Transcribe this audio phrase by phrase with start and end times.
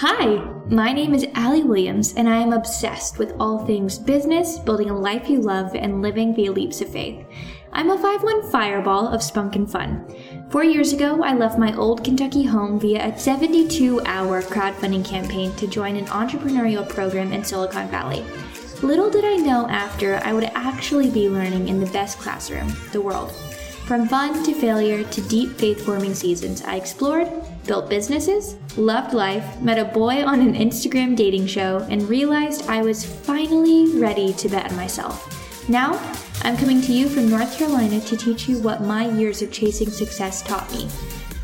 [0.00, 0.36] Hi,
[0.68, 4.96] my name is Allee Williams, and I am obsessed with all things business, building a
[4.96, 7.26] life you love, and living via leaps of faith.
[7.72, 10.06] I'm a 5 1 fireball of spunk and fun.
[10.50, 15.52] Four years ago, I left my old Kentucky home via a 72 hour crowdfunding campaign
[15.56, 18.24] to join an entrepreneurial program in Silicon Valley.
[18.82, 23.00] Little did I know after I would actually be learning in the best classroom, the
[23.00, 23.32] world.
[23.88, 27.26] From fun to failure to deep faith forming seasons, I explored,
[27.64, 32.82] built businesses, loved life, met a boy on an Instagram dating show, and realized I
[32.82, 35.70] was finally ready to bet on myself.
[35.70, 35.98] Now,
[36.42, 39.88] I'm coming to you from North Carolina to teach you what my years of chasing
[39.88, 40.86] success taught me.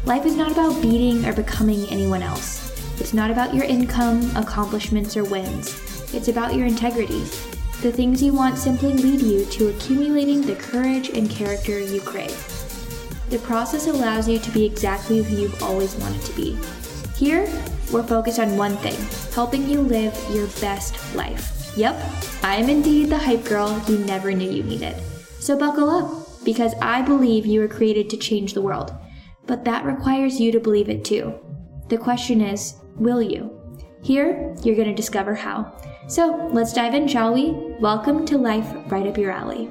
[0.04, 2.78] Life is not about beating or becoming anyone else.
[3.00, 6.12] It's not about your income, accomplishments, or wins.
[6.12, 7.24] It's about your integrity,
[7.84, 12.34] the things you want simply lead you to accumulating the courage and character you crave.
[13.28, 16.56] The process allows you to be exactly who you've always wanted to be.
[17.14, 17.42] Here,
[17.92, 18.96] we're focused on one thing
[19.34, 21.74] helping you live your best life.
[21.76, 22.02] Yep,
[22.42, 24.96] I am indeed the hype girl you never knew you needed.
[25.38, 28.94] So buckle up, because I believe you were created to change the world.
[29.46, 31.34] But that requires you to believe it too.
[31.90, 33.50] The question is, will you?
[34.00, 35.70] Here, you're going to discover how.
[36.06, 37.52] So let's dive in, shall we?
[37.80, 39.70] Welcome to Life Right Up Your Allee.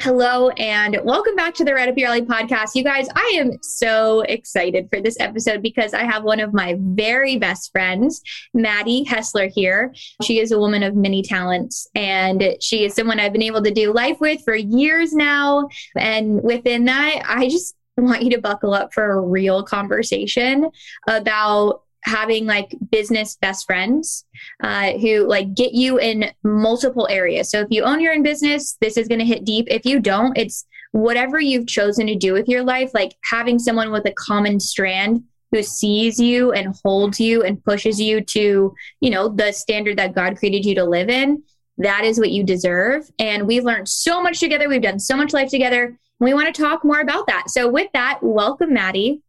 [0.00, 2.76] Hello, and welcome back to the Right Up Your Allee podcast.
[2.76, 6.76] You guys, I am so excited for this episode because I have one of my
[6.78, 8.22] very best friends,
[8.54, 9.92] Madie Hessler, here.
[10.22, 13.72] She is a woman of many talents, and she is someone I've been able to
[13.72, 15.68] do life with for years now.
[15.96, 20.70] And within that, I just want you to buckle up for a real conversation
[21.08, 24.24] about having like business best friends
[24.62, 27.50] uh, who like get you in multiple areas.
[27.50, 29.66] So if you own your own business, this is going to hit deep.
[29.70, 33.92] If you don't, it's whatever you've chosen to do with your life, like having someone
[33.92, 35.22] with a common strand
[35.52, 40.14] who sees you and holds you and pushes you to, you know, the standard that
[40.14, 41.42] God created you to live in.
[41.78, 43.10] That is what you deserve.
[43.18, 44.68] And we've learned so much together.
[44.68, 45.98] We've done so much life together.
[46.20, 47.50] We want to talk more about that.
[47.50, 49.20] So, with that, welcome, Madie.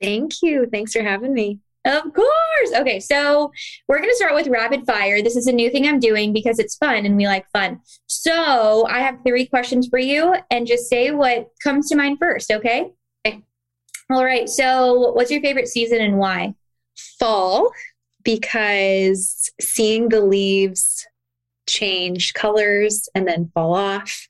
[0.00, 0.66] Thank you.
[0.70, 1.60] Thanks for having me.
[1.84, 2.72] Of course.
[2.76, 3.50] Okay, so
[3.88, 5.22] we're going to start with rapid fire.
[5.22, 7.80] This is a new thing I'm doing because it's fun and we like fun.
[8.06, 12.50] So I have three questions for you and just say what comes to mind first,
[12.50, 12.90] okay?
[13.26, 13.42] Okay.
[14.10, 14.48] All right.
[14.48, 16.54] So, what's your favorite season and why?
[17.18, 17.70] Fall,
[18.24, 21.06] because seeing the leaves
[21.66, 24.28] change colors and then fall off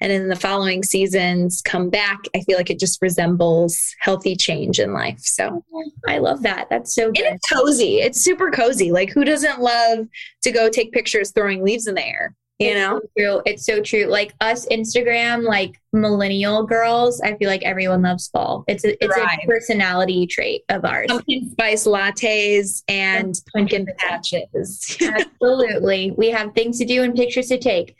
[0.00, 4.78] and in the following seasons come back i feel like it just resembles healthy change
[4.78, 5.20] in life.
[5.20, 5.64] So
[6.08, 6.68] i love that.
[6.70, 7.24] That's so good.
[7.24, 7.96] And it's cozy.
[7.96, 8.90] It's super cozy.
[8.92, 10.06] Like who doesn't love
[10.42, 13.00] to go take pictures throwing leaves in the air you it's know?
[13.00, 13.42] so true.
[13.46, 14.04] It's so true.
[14.04, 18.64] Like us instagram like millennial girls i feel like everyone loves fall.
[18.68, 19.38] It's a it's right.
[19.42, 21.06] a personality trait of ours.
[21.08, 24.96] Pumpkin spice lattes and pumpkin patches.
[25.02, 26.12] Absolutely.
[26.16, 27.96] We have things to do and pictures to take.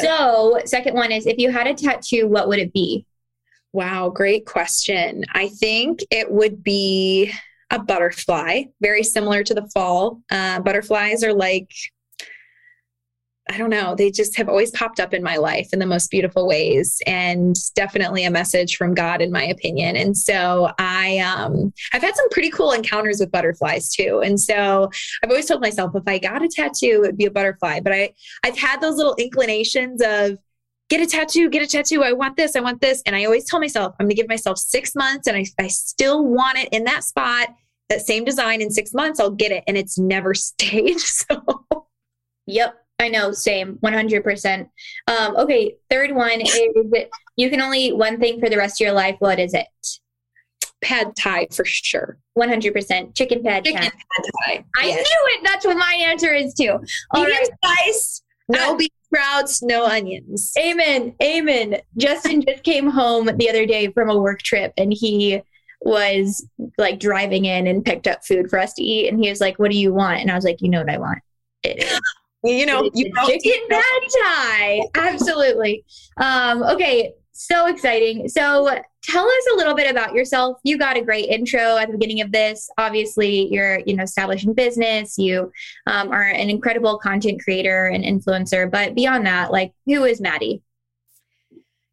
[0.00, 3.06] So second one is if you had a tattoo what would it be?
[3.72, 5.24] Wow great question.
[5.32, 7.32] I think it would be
[7.70, 10.20] a butterfly very similar to the fall.
[10.30, 11.70] Uh, butterflies are like
[13.50, 16.10] I don't know, they just have always popped up in my life in the most
[16.10, 19.96] beautiful ways and definitely a message from God in my opinion.
[19.96, 24.22] And so I um I've had some pretty cool encounters with butterflies too.
[24.24, 24.88] And so
[25.22, 27.80] I've always told myself if I got a tattoo, it'd be a butterfly.
[27.80, 30.38] But I I've had those little inclinations of
[30.88, 32.02] get a tattoo, get a tattoo.
[32.02, 33.02] I want this, I want this.
[33.04, 36.24] And I always tell myself I'm gonna give myself six months and I, I still
[36.24, 37.48] want it in that spot,
[37.90, 39.64] that same design in six months, I'll get it.
[39.66, 40.98] And it's never stayed.
[40.98, 41.66] So
[42.46, 42.83] Yep.
[42.98, 44.68] I know, same, 100%.
[45.08, 46.68] Um, okay, third one is
[47.36, 49.16] you can only eat one thing for the rest of your life.
[49.18, 49.66] What is it?
[50.80, 52.18] Pad Thai for sure.
[52.38, 53.16] 100%.
[53.16, 53.92] Chicken pad Chicken pad
[54.46, 54.64] Thai.
[54.76, 54.96] I yes.
[54.96, 55.40] knew it.
[55.44, 56.78] That's what my answer is too.
[57.10, 57.84] All Medium right.
[57.86, 60.52] spice, no uh, beef sprouts, no onions.
[60.58, 61.14] Amen.
[61.22, 61.78] Amen.
[61.96, 65.40] Justin just came home the other day from a work trip and he
[65.80, 66.46] was
[66.78, 69.08] like driving in and picked up food for us to eat.
[69.08, 70.20] And he was like, What do you want?
[70.20, 71.18] And I was like, You know what I want?
[71.62, 72.00] It is
[72.44, 73.82] you know, you chicken pad
[74.22, 74.80] thai.
[74.94, 75.84] Absolutely.
[76.18, 78.28] Um, okay, so exciting.
[78.28, 78.68] So
[79.02, 80.58] tell us a little bit about yourself.
[80.62, 82.68] You got a great intro at the beginning of this.
[82.76, 85.16] Obviously, you're you know establishing business.
[85.16, 85.50] You
[85.86, 88.70] um, are an incredible content creator and influencer.
[88.70, 90.60] But beyond that, like, who is Madie?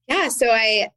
[0.07, 0.89] Yeah, so I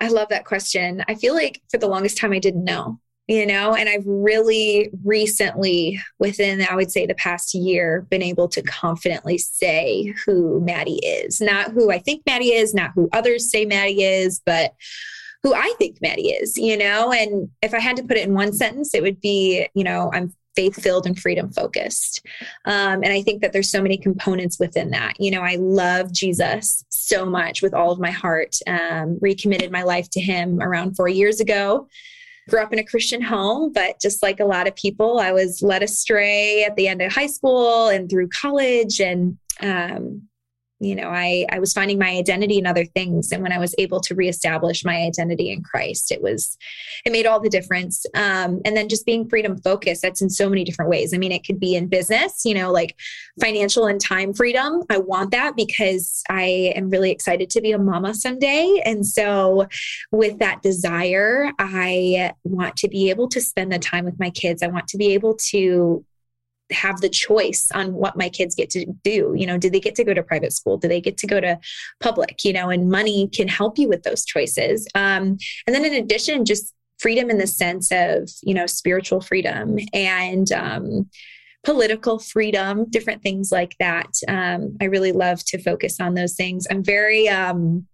[0.00, 1.04] I love that question.
[1.06, 4.90] I feel like for the longest time I didn't know you know and i've really
[5.04, 11.00] recently within i would say the past year been able to confidently say who madie
[11.02, 14.74] is not who i think madie is not who others say madie is but
[15.42, 17.12] who I think Madie is, you know?
[17.12, 20.10] And if I had to put it in one sentence, it would be, you know,
[20.12, 22.26] I'm faith filled and freedom focused.
[22.64, 25.20] Um, and I think that there's so many components within that.
[25.20, 29.82] You know, I love Jesus so much with all of my heart, um, recommitted my
[29.82, 31.86] life to him around four years ago.
[32.48, 35.62] Grew up in a Christian home, but just like a lot of people, I was
[35.62, 39.00] led astray at the end of high school and through college.
[39.00, 40.28] And um,
[40.80, 43.32] you know i i was finding my identity in other things.
[43.32, 46.56] And when i was able to reestablish my identity in christ it was
[47.04, 48.04] it made all the difference.
[48.14, 51.14] Um, and then just being freedom focused that's in so many different ways.
[51.14, 52.96] I mean it could be in business you know like
[53.40, 54.82] financial and time freedom.
[54.90, 58.82] I want that because i am really excited to be a mama someday.
[58.84, 59.66] And so
[60.12, 64.62] with that desire i want to be able to spend the time with my kids.
[64.62, 66.04] I want to be able to
[66.72, 69.34] have the choice on what my kids get to do.
[69.36, 70.76] You know, do they get to go to private school?
[70.76, 71.58] Do they get to go to
[72.00, 72.44] public?
[72.44, 74.86] You know, and money can help you with those choices.
[74.94, 79.78] Um, and then in addition, just freedom in the sense of, you know, spiritual freedom
[79.92, 81.10] and, um,
[81.64, 84.08] political freedom, different things like that.
[84.28, 86.66] Um, I really love to focus on those things.
[86.70, 87.86] I'm very, um,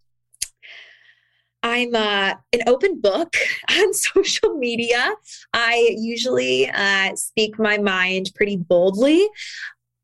[1.63, 3.35] I'm uh, an open book
[3.71, 5.15] on social media.
[5.53, 9.29] I usually uh, speak my mind pretty boldly.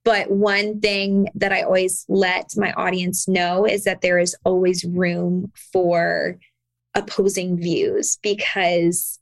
[0.04, 4.84] But one thing that I always let my audience know is that there is always
[4.84, 6.38] room for
[6.94, 9.18] opposing views because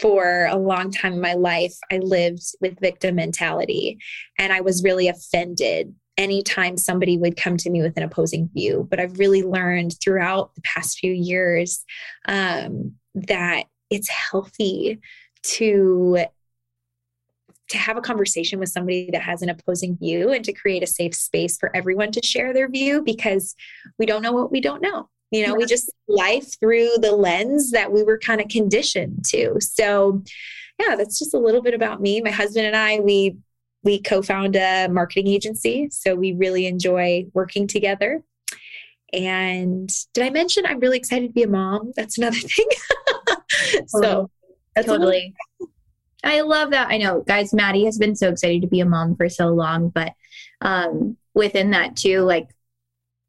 [0.00, 3.98] for a long time in my life, I lived with victim mentality
[4.38, 8.86] and I was really offended anytime somebody would come to me with an opposing view.
[8.90, 11.84] But I've really learned throughout the past few years
[12.26, 15.00] um, that it's healthy
[15.42, 16.26] to
[17.70, 20.86] to have a conversation with somebody that has an opposing view and to create a
[20.86, 23.54] safe space for everyone to share their view because
[23.98, 25.58] we don't know what we don't know you know yeah.
[25.58, 30.22] we just life through the lens that we were kind of conditioned to so
[30.78, 33.36] yeah that's just a little bit about me my husband and i we
[33.82, 35.88] we co found a marketing agency.
[35.90, 38.22] So we really enjoy working together.
[39.12, 41.92] And did I mention I'm really excited to be a mom?
[41.96, 42.68] That's another thing.
[43.86, 44.30] so
[44.74, 45.34] that's totally.
[46.24, 46.88] I love that.
[46.90, 49.88] I know, guys, Madie has been so excited to be a mom for so long,
[49.88, 50.12] but
[50.60, 52.48] um, within that too, like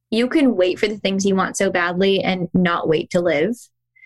[0.10, 3.56] you can wait for the things you want so badly and not wait to live.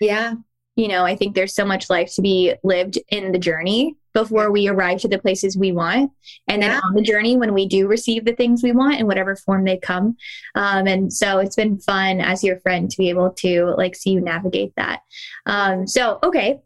[0.01, 0.35] Yeah.
[0.75, 4.51] You know, I think there's so much life to be lived in the journey before
[4.51, 6.11] we arrive to the places we want.
[6.47, 6.69] And yeah.
[6.69, 9.63] then on the journey, when we do receive the things we want in whatever form
[9.63, 10.17] they come.
[10.55, 14.11] Um, and so it's been fun as your friend to be able to like see
[14.11, 15.01] you navigate that.
[15.45, 16.61] Um, so, okay.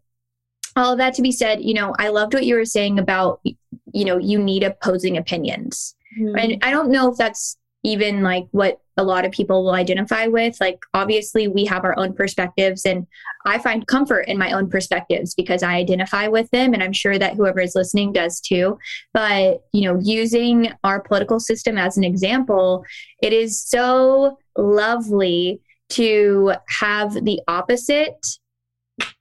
[0.76, 3.40] All of that to be said, you know, I loved what you were saying about,
[3.44, 5.96] you know, you need opposing opinions.
[6.18, 6.36] Mm-hmm.
[6.38, 10.26] And I don't know if that's even like what a lot of people will identify
[10.26, 10.56] with.
[10.60, 13.06] Like, obviously, we have our own perspectives, and
[13.46, 16.74] I find comfort in my own perspectives because I identify with them.
[16.74, 18.76] And I'm sure that whoever is listening does too.
[19.14, 22.84] But, you know, using our political system as an example,
[23.22, 28.26] it is so lovely to have the opposite.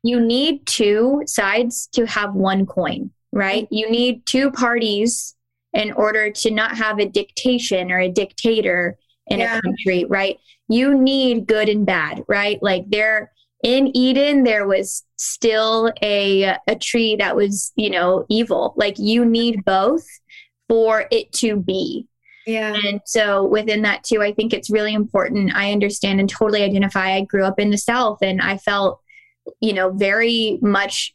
[0.01, 3.67] You need two sides to have one coin, right?
[3.69, 5.35] You need two parties
[5.73, 8.97] in order to not have a dictation or a dictator
[9.29, 9.57] in yeah.
[9.57, 10.37] a country, right?
[10.67, 12.61] You need good and bad, right?
[12.61, 13.31] Like there
[13.63, 18.73] in Eden, there was still a a tree that was, you know, evil.
[18.77, 20.05] Like you need both
[20.67, 22.07] for it to be.
[22.45, 22.75] Yeah.
[22.85, 25.53] And so within that too, I think it's really important.
[25.53, 27.11] I understand and totally identify.
[27.11, 29.01] I grew up in the South and I felt,
[29.59, 31.13] you know, very much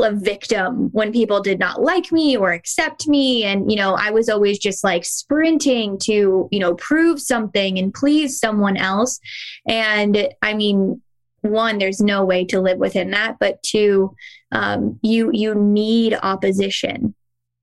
[0.00, 3.44] a victim when people did not like me or accept me.
[3.44, 7.94] And you know i was always just like sprinting to you know prove something and
[7.94, 9.20] please someone else.
[9.66, 11.00] And i mean
[11.42, 13.36] one there's no way to live within that.
[13.38, 14.14] But two
[14.52, 17.14] um, you you need opposition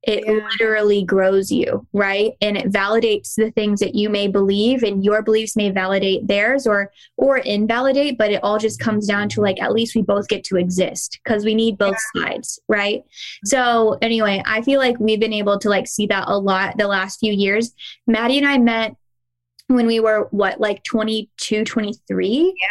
[0.04, 0.34] it yeah.
[0.34, 2.32] literally grows you right?
[2.42, 6.66] And it validates the things that you may believe and your beliefs may validate theirs
[6.66, 10.28] or or invalidate but it all just comes down to like at least we both
[10.28, 12.24] get to exist because we need both yeah.
[12.24, 13.04] sides right?
[13.46, 16.88] So anyway i feel like we've been able to like see that a lot the
[16.88, 17.74] last few years.
[18.08, 18.96] Madie and i met
[19.68, 22.68] when we were what like 22 23 yeah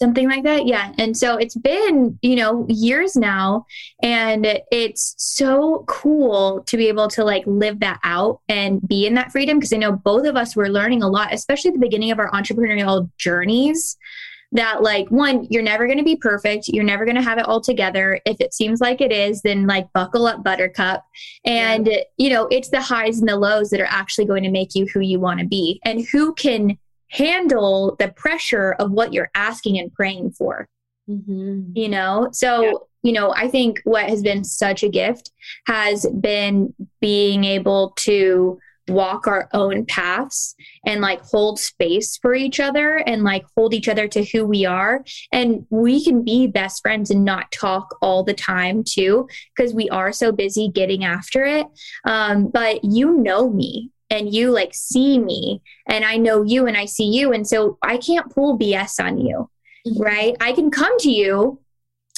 [0.00, 0.66] something like that?
[0.66, 0.92] Yeah.
[0.98, 3.66] And so it's been you know years now
[4.02, 9.14] and it's so cool to be able to like live that out and be in
[9.14, 11.80] that freedom because i know both of us were learning a lot especially at the
[11.80, 13.96] beginning of our entrepreneurial journeys
[14.52, 16.66] that like one you're never going to be perfect.
[16.66, 18.20] You're never going to have it all together.
[18.26, 21.04] If it seems like it is then like buckle up buttercup.
[21.44, 22.00] And yeah.
[22.16, 24.86] you know it's the highs and the lows that are actually going to make you
[24.92, 25.80] who you want to be.
[25.84, 26.78] And who can
[27.10, 30.68] handle the pressure of what you're asking and praying for.
[31.08, 31.72] Mm-hmm.
[31.74, 32.72] You know, so, yeah.
[33.02, 35.30] you know, I think what has been such a gift
[35.66, 42.58] has been being able to walk our own paths and like hold space for each
[42.58, 45.04] other and like hold each other to who we are.
[45.32, 49.88] And we can be best friends and not talk all the time too, because we
[49.90, 51.66] are so busy getting after it.
[52.04, 56.76] Um, but you know me and you like see me and I know you and
[56.76, 57.32] I see you.
[57.32, 59.48] And so I can't pull BS on you,
[59.86, 60.02] mm-hmm.
[60.02, 60.36] right?
[60.40, 61.60] I can come to you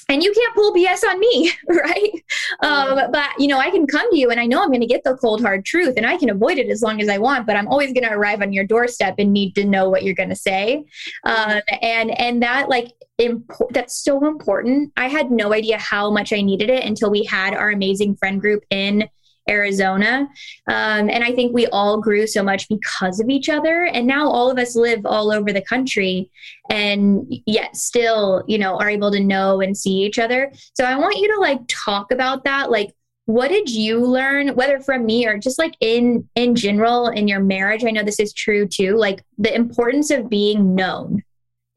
[0.08, 2.12] and you can't pull BS on me, right?
[2.60, 4.86] Um, but you know, I can come to you and I know I'm going to
[4.86, 7.46] get the cold hard truth and I can avoid it as long as I want,
[7.46, 10.14] but I'm always going to arrive on your doorstep and need to know what you're
[10.14, 10.84] going to say.
[11.24, 14.92] Um, and, and that like, imp- that's so important.
[14.96, 18.40] I had no idea how much I needed it until we had our amazing friend
[18.40, 19.08] group in
[19.48, 20.28] Arizona.
[20.66, 23.84] Um, and I think we all grew so much because of each other.
[23.84, 26.30] And now all of us live all over the country
[26.70, 30.52] and yet still, you know, are able to know and see each other.
[30.74, 32.70] So I want you to like talk about that.
[32.70, 32.94] Like,
[33.26, 37.38] what did you learn whether from me or just like in in general in your
[37.38, 41.22] marriage i know this is true too like the importance of being known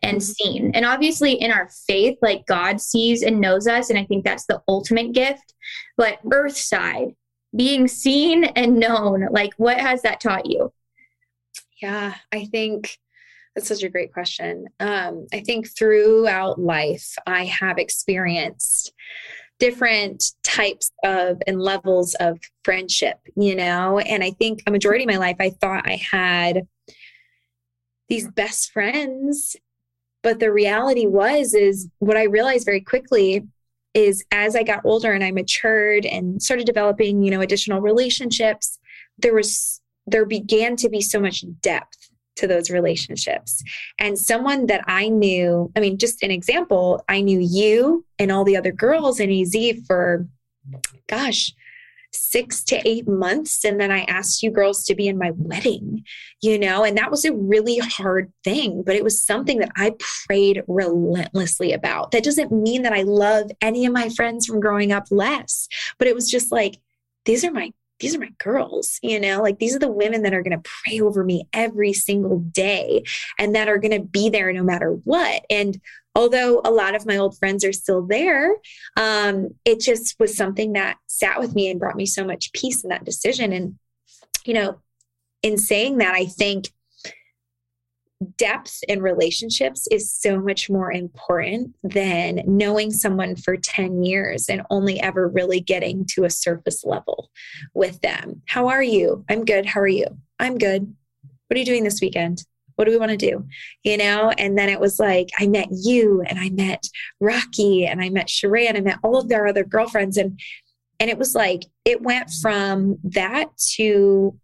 [0.05, 0.72] and seen.
[0.74, 3.89] And obviously, in our faith, like God sees and knows us.
[3.89, 5.53] And I think that's the ultimate gift.
[5.98, 7.15] But earth side,
[7.55, 10.74] being seen and known like what has that taught you?
[11.81, 12.97] Yeah i think
[13.55, 14.65] that's such a great question.
[14.79, 18.93] Um, i think throughout life i have experienced
[19.57, 24.00] different types of and levels of friendship you know?
[24.00, 26.67] And i think a majority of my life i thought i had
[28.09, 29.55] these best friends
[30.21, 33.47] but the reality was is what i realized very quickly
[33.96, 38.78] is as I got older and I matured and started developing, you know, additional relationships,
[39.18, 43.64] there was there began to be so much depth to those relationships.
[43.98, 48.44] And someone that I knew, I mean, just an example, I knew you and all
[48.44, 49.56] the other girls in AZ
[49.88, 50.28] for
[51.08, 51.52] gosh,
[52.15, 53.63] six to eight months.
[53.63, 56.03] And then I asked you girls to be in my wedding,
[56.41, 59.95] you know, and that was a really hard thing, but it was something that I
[60.27, 62.12] prayed relentlessly about.
[62.12, 65.67] That doesn't mean that I love any of my friends from growing up less,
[65.98, 66.77] but it was just like,
[67.25, 70.34] these are my these are my girls, you know, like these are the women that
[70.34, 73.04] are going to pray over me every single day
[73.40, 75.46] and that are going to be there no matter what.
[75.50, 75.80] And
[76.14, 78.56] although a lot of my old friends are still there,
[78.98, 82.84] um, it just was something that sat with me and brought me so much peace
[82.84, 83.54] in that decision.
[83.54, 83.80] And,
[84.44, 84.82] you know,
[85.42, 86.70] in saying that, I think
[88.38, 94.62] depth in relationships is so much more important than knowing someone for 10 years and
[94.69, 97.29] only ever really getting to a surface level
[97.74, 98.41] with them.
[98.48, 99.25] How are you?
[99.29, 99.65] I'm good.
[99.65, 100.05] How are you?
[100.39, 100.95] I'm good.
[101.48, 102.43] What are you doing this weekend?
[102.75, 103.45] what do we want to do?
[103.84, 104.31] You know?
[104.38, 106.88] And then it was like, I met you and I met
[107.19, 110.17] Rocky and I met Sheree and I met all of their other girlfriends.
[110.17, 110.39] And,
[111.00, 114.38] and it was like, it went from that to,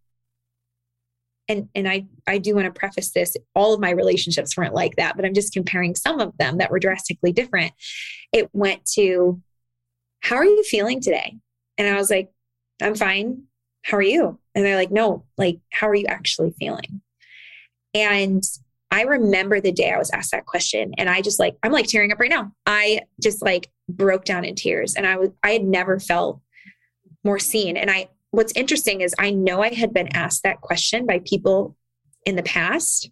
[1.48, 3.36] and, and I, I do want to preface this.
[3.54, 6.72] All of my relationships weren't like that, but I'm just comparing some of them that
[6.72, 7.74] were drastically different.
[8.32, 9.42] It went to,
[10.22, 11.38] how are you feeling today?
[11.78, 12.32] And I was like,
[12.82, 13.44] I'm fine.
[13.84, 14.40] How are you?
[14.56, 17.02] And they're like, no, like, how are you actually feeling?
[17.94, 18.44] And
[18.92, 21.88] I remember the day I was asked that question and I just like, I'm like
[21.88, 22.54] tearing up right now.
[22.66, 26.42] I just like broke down in tears and I was, I had never felt
[27.24, 27.78] more seen.
[27.78, 31.76] And I, what's interesting is I know I had been asked that question by people
[32.26, 33.10] in the past.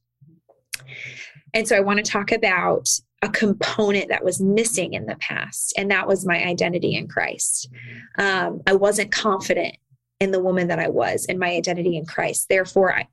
[1.53, 2.87] And so I want to talk about
[3.21, 7.69] a component that was missing in the past, and that was my identity in Christ.
[8.17, 9.75] Um, I wasn't confident
[10.19, 12.47] in the woman that I was in my identity in Christ.
[12.49, 13.07] Therefore, I,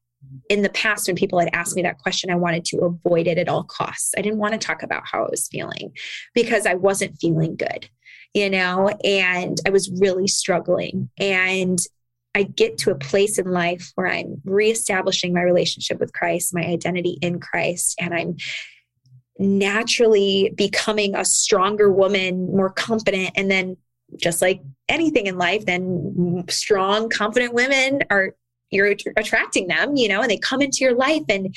[0.49, 3.39] in the past when people had asked me that question i wanted to avoid it
[3.39, 5.93] at all costs i didn't want to talk about how i was feeling
[6.35, 7.89] because i wasn't feeling good
[8.35, 11.79] you know and i was really struggling and
[12.37, 16.63] i get to a place in life where i'm reestablishing my relationship with christ my
[16.63, 18.37] identity in christ and i'm
[19.39, 23.77] naturally becoming a stronger woman more confident and then
[24.17, 28.35] just like anything in life then strong confident women are
[28.71, 31.23] you're attracting them, you know, and they come into your life.
[31.29, 31.55] And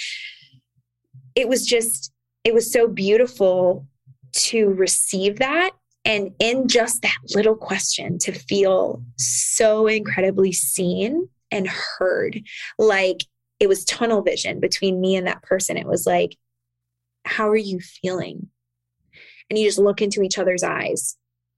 [1.36, 2.12] it was just,
[2.43, 3.88] it was so beautiful
[4.31, 5.71] to receive that.
[6.06, 12.41] And in just that little question, to feel so incredibly seen and heard.
[12.77, 13.24] Like
[13.60, 15.77] it was tunnel vision between me and that person.
[15.77, 16.38] It was like,
[17.25, 18.48] how are you feeling?
[19.50, 21.18] And you just look into each other's eyes.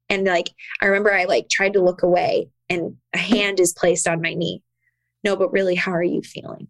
[0.09, 0.49] And like,
[0.81, 4.33] I remember I like tried to look away and a hand is placed on my
[4.33, 4.63] knee
[5.23, 6.67] no, but really, how are you feeling?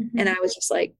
[0.00, 0.18] Mm-hmm.
[0.18, 0.94] And I was just like,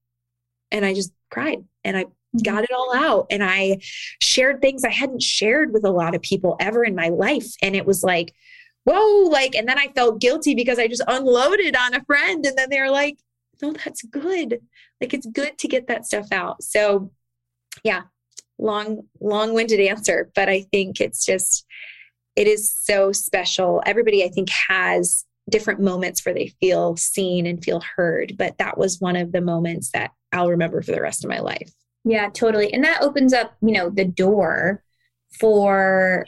[0.71, 2.05] and I just cried and I
[2.43, 2.63] got mm-hmm.
[2.63, 3.79] it all out and I
[4.21, 7.53] shared things I hadn't shared with a lot of people ever in my life.
[7.61, 8.33] And it was like,
[8.85, 12.45] whoa, like, and then I felt guilty because I just unloaded on a friend.
[12.45, 13.17] And then they're like,
[13.61, 14.61] no, that's good.
[15.01, 16.63] Like, it's good to get that stuff out.
[16.63, 17.11] So,
[17.83, 18.03] yeah,
[18.57, 21.65] long, long winded answer, but I think it's just,
[22.35, 23.81] it is so special.
[23.85, 28.77] Everybody, I think, has different moments where they feel seen and feel heard, but that
[28.77, 31.71] was one of the moments that I'll remember for the rest of my life.
[32.05, 32.71] Yeah, totally.
[32.71, 34.83] And that opens up, you know, the door
[35.39, 36.25] for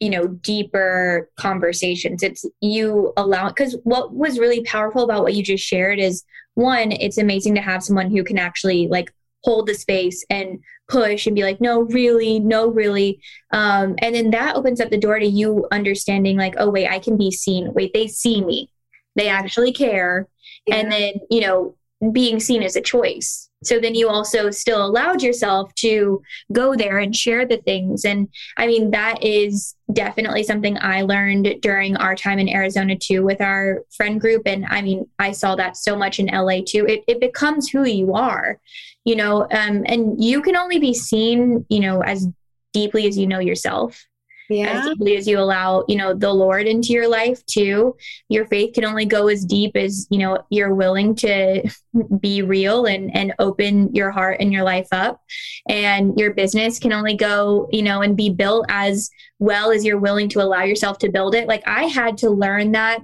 [0.00, 2.22] you know deeper conversations.
[2.22, 6.24] It's you allow because what was really powerful about what you just shared is
[6.54, 9.12] one it's amazing to have someone who can actually like
[9.44, 13.20] hold the space and push and be like no really no really.
[13.52, 16.98] Um, and then that opens up the door to you understanding like oh wait i
[16.98, 17.72] can be seen.
[17.72, 18.70] Wait they see me.
[19.16, 20.28] They actually care.
[20.66, 20.76] Yeah.
[20.76, 21.76] and then you know
[22.12, 26.22] being seen as a choice so then you also still allowed yourself to
[26.52, 28.04] go there and share the things.
[28.04, 33.24] And i mean that is definitely something i learned during our time in arizona too
[33.24, 34.42] with our friend group.
[34.46, 36.86] And i mean i saw that so much in la too.
[36.86, 38.58] It, it becomes who you are
[39.04, 42.28] you know um, and you can only be seen you know as
[42.72, 44.06] deeply as you know yourself
[44.48, 44.80] yeah.
[44.80, 47.94] as deeply as you allow you know the lord into your life too
[48.28, 51.68] your faith can only go as deep as you know you're willing to
[52.20, 55.22] be real and and open your heart and your life up.
[55.68, 59.98] And your business can only go you know and be built as well as you're
[59.98, 61.48] willing to allow yourself to build it.
[61.48, 63.00] Like i had to learn that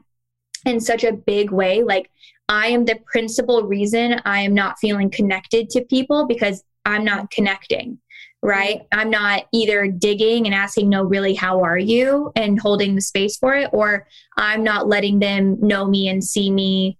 [0.66, 1.82] in such a big way.
[1.82, 2.10] Like
[2.48, 7.30] i am the principal reason i am not feeling connected to people because i'm not
[7.30, 7.98] connecting
[8.44, 8.82] right?
[8.92, 12.30] I'm not either digging and asking, no, really, how are you?
[12.36, 16.50] And holding the space for it, or I'm not letting them know me and see
[16.50, 16.98] me,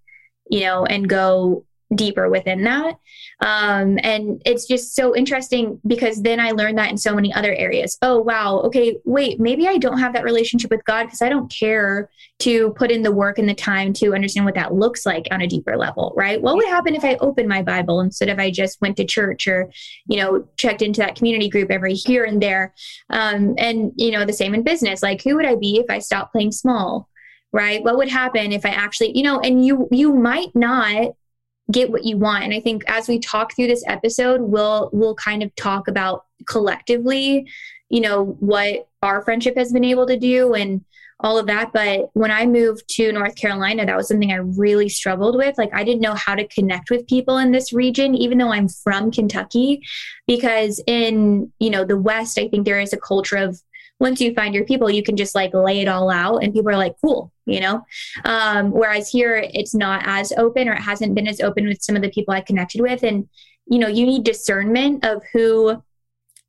[0.51, 2.99] you know, and go deeper within that.
[3.41, 7.55] Um, and it's just so interesting because then I learned that in so many other
[7.55, 7.99] areas.
[8.03, 8.61] Oh, wow.
[8.61, 12.11] Okay, wait, maybe I don't have that relationship with God because I don't care
[12.41, 15.43] to put in the work and the time to understand what that looks like on
[15.43, 16.41] a deeper level, right?
[16.41, 19.47] What would happen if I opened my Bible instead of I just went to church
[19.47, 19.71] or,
[20.07, 22.75] you know, checked into that community group every here and there?
[23.11, 25.03] Um, and, you know, the same in business.
[25.03, 27.09] Like, who would I be if I stopped playing small?
[27.55, 31.15] right what would happen if i actually you know and you you might not
[31.71, 32.45] get what you want.
[32.45, 36.25] And I think as we talk through this episode, we'll we'll kind of talk about
[36.47, 37.49] collectively,
[37.89, 40.85] you know, what our friendship has been able to do and
[41.21, 41.73] all of that.
[41.73, 45.57] But when I moved to North Carolina, that was something I really struggled with.
[45.57, 48.69] Like I didn't know how to connect with people in this region, even though I'm
[48.69, 49.83] from Kentucky,
[50.27, 53.61] because in, you know, the West, I think there is a culture of
[54.01, 56.71] once you find your people, you can just like lay it all out and people
[56.71, 57.85] are like, cool, you know?
[58.25, 61.97] Um, whereas here, it's not as open or it hasn't been as open with some
[61.97, 63.03] of the people I connected with.
[63.03, 63.29] And,
[63.67, 65.83] you know, you need discernment of who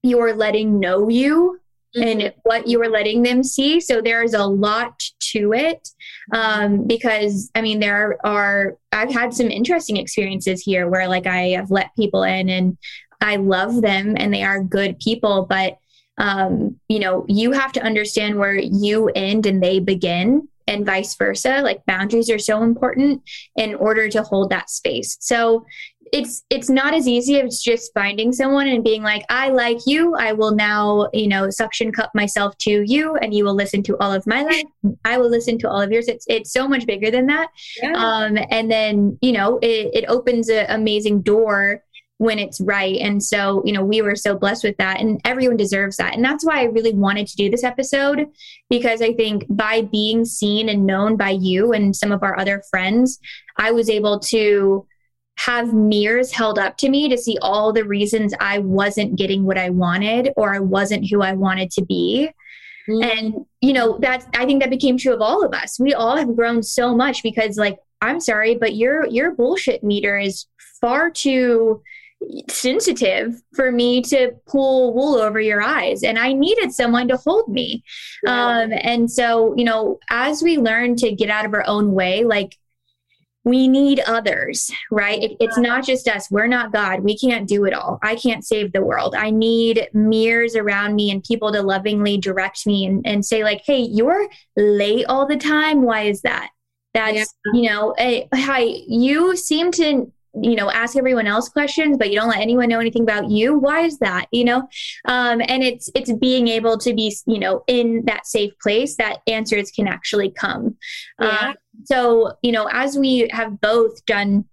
[0.02, 1.60] you're letting know you
[1.96, 2.08] mm-hmm.
[2.08, 3.80] and what you are letting them see.
[3.80, 5.88] So there's a lot to it
[6.34, 11.50] um, because, I mean, there are, I've had some interesting experiences here where like I
[11.50, 12.78] have let people in and
[13.22, 15.78] I love them and they are good people, but
[16.18, 21.16] um, you know, you have to understand where you end and they begin and vice
[21.16, 21.62] versa.
[21.62, 23.22] Like boundaries are so important
[23.56, 25.18] in order to hold that space.
[25.20, 25.66] So
[26.12, 30.16] it's it's not as easy as just finding someone and being like i like you
[30.16, 33.98] i will now you know suction cup myself to you and you will listen to
[33.98, 34.64] all of my life
[35.04, 37.50] i will listen to all of yours it's it's so much bigger than that
[37.82, 37.94] yeah.
[37.94, 41.84] um and then you know it, it opens an amazing door
[42.18, 42.98] when it's right.
[42.98, 46.14] And so, you know, we were so blessed with that, and everyone deserves that.
[46.14, 48.28] And that's why I really wanted to do this episode
[48.70, 52.64] because I think by being seen and known by you and some of our other
[52.70, 53.20] friends,
[53.58, 54.88] I was able to
[55.38, 59.58] have mirrors held up to me to see all the reasons I wasn't getting what
[59.58, 62.30] I wanted or I wasn't who I wanted to be.
[62.88, 63.04] Mm-hmm.
[63.04, 65.78] And, you know, that I think that became true of all of us.
[65.80, 70.18] We all have grown so much because like I'm sorry, but your your bullshit meter
[70.18, 70.46] is
[70.80, 71.82] far too
[72.50, 77.48] sensitive for me to pull wool over your eyes and i needed someone to hold
[77.48, 77.84] me.
[78.24, 78.32] Yeah.
[78.32, 82.24] um, and so you know as we learn to get out of our own way
[82.24, 82.58] like
[83.46, 85.22] we need others right?
[85.22, 86.30] It, it's not just us.
[86.30, 87.02] We're not god.
[87.02, 88.00] We can't do it all.
[88.02, 89.16] I can't save the world.
[89.16, 93.62] I need mirrors around me and people to lovingly direct me and, and say like
[93.66, 95.84] hey you're late all the time.
[95.84, 96.50] Why is that?
[96.94, 97.26] That's yeah.
[97.54, 102.16] you know hey, hi you seem to you know ask everyone else questions but you
[102.20, 104.68] don't let anyone know anything about you why is that you know
[105.06, 109.20] um, and it's it's being able to be you know in that safe place that
[109.28, 110.76] answers can actually come
[111.20, 111.50] yeah.
[111.50, 114.46] um, so you know as we have both done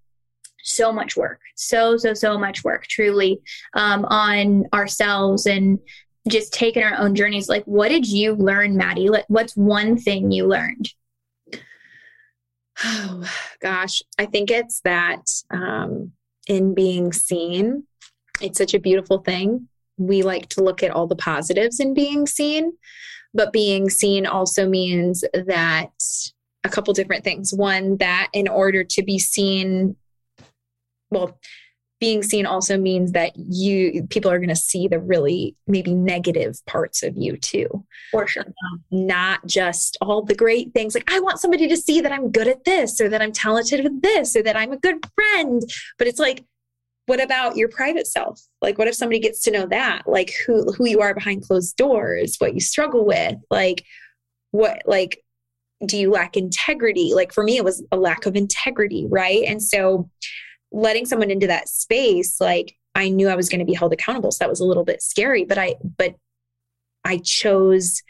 [0.62, 3.40] so much work, so, so, so much work, truly,
[3.74, 5.78] um, on ourselves and
[6.28, 7.48] just taking our own journeys.
[7.48, 9.10] Like, what did you learn, Madie?
[9.10, 10.88] Like, what's one thing you learned?
[12.84, 14.02] Oh, gosh.
[14.18, 16.12] I think it's that um,
[16.48, 17.84] in being seen,
[18.40, 19.68] it's such a beautiful thing.
[19.98, 22.72] We like to look at all the positives in being seen,
[23.34, 25.90] but being seen also means that
[26.64, 27.52] a couple different things.
[27.52, 29.96] One, that in order to be seen,
[31.10, 31.38] well,
[32.02, 36.60] being seen also means that you people are going to see the really maybe negative
[36.66, 37.86] parts of you too.
[38.10, 38.42] For sure.
[38.44, 42.32] Um, not just all the great things like i want somebody to see that i'm
[42.32, 45.62] good at this or that i'm talented with this or that i'm a good friend.
[45.96, 46.44] But it's like
[47.06, 48.40] what about your private self?
[48.60, 50.02] Like what if somebody gets to know that?
[50.08, 53.84] Like who who you are behind closed doors what you struggle with like
[54.50, 55.22] what like
[55.86, 57.12] do you lack integrity?
[57.14, 59.44] Like for me it was a lack of integrity right?
[59.46, 60.10] And so
[60.72, 64.30] letting someone into that space, like I knew I was going to be held accountable.
[64.30, 66.14] So that was a little bit scary, but I, but
[67.04, 68.02] I chose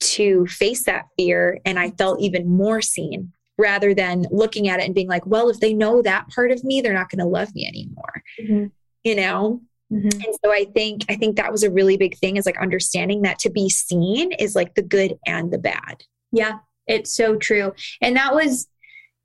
[0.00, 4.86] to face that fear and I felt even more seen rather than looking at it
[4.86, 7.26] and being like, well, if they know that part of me, they're not going to
[7.26, 8.22] love me anymore.
[8.40, 8.66] Mm-hmm.
[9.04, 9.60] You know?
[9.92, 10.20] Mm-hmm.
[10.20, 13.22] And so I think I think that was a really big thing is like understanding
[13.22, 16.02] that to be seen is like the good and the bad.
[16.32, 17.72] Yeah, it's so true.
[18.00, 18.68] And that was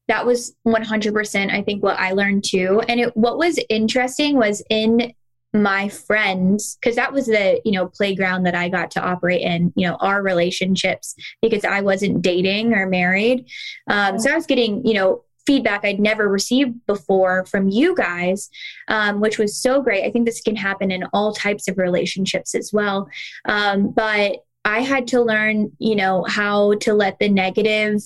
[0.08, 2.82] that was 100% i think what i learned too.
[2.88, 5.14] And it, what was interesting was in
[5.54, 9.72] my friends because that was the you know playground that i got to operate in
[9.76, 13.48] you know our relationships because i wasn't dating or married.
[13.90, 18.50] Um, so i was getting you know feedback i'd never received before from you guys
[18.88, 20.04] um, which was so great.
[20.04, 23.10] I think this can happen in all types of relationships as well.
[23.46, 28.02] Um, but i had to learn you know how to let the negative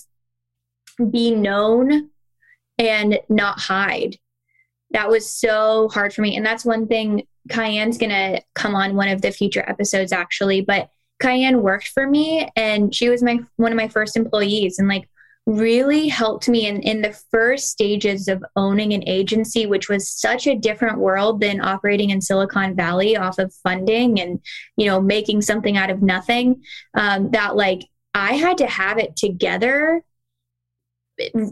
[1.06, 2.10] be known
[2.78, 4.18] and not hide.
[4.92, 6.36] That was so hard for me.
[6.36, 10.62] And that's one thing Cayenne's going to come on one of the future episodes actually,
[10.62, 14.88] but Cayenne worked for me and she was my one of my first employees and
[14.88, 15.10] like
[15.46, 20.48] really helped me in, in the first stages of owning an agency, which was such
[20.48, 24.40] a different world than operating in Silicon Valley off of funding and,
[24.78, 26.62] you know, making something out of nothing.
[26.94, 27.82] Um, that like
[28.14, 30.04] I had to have it together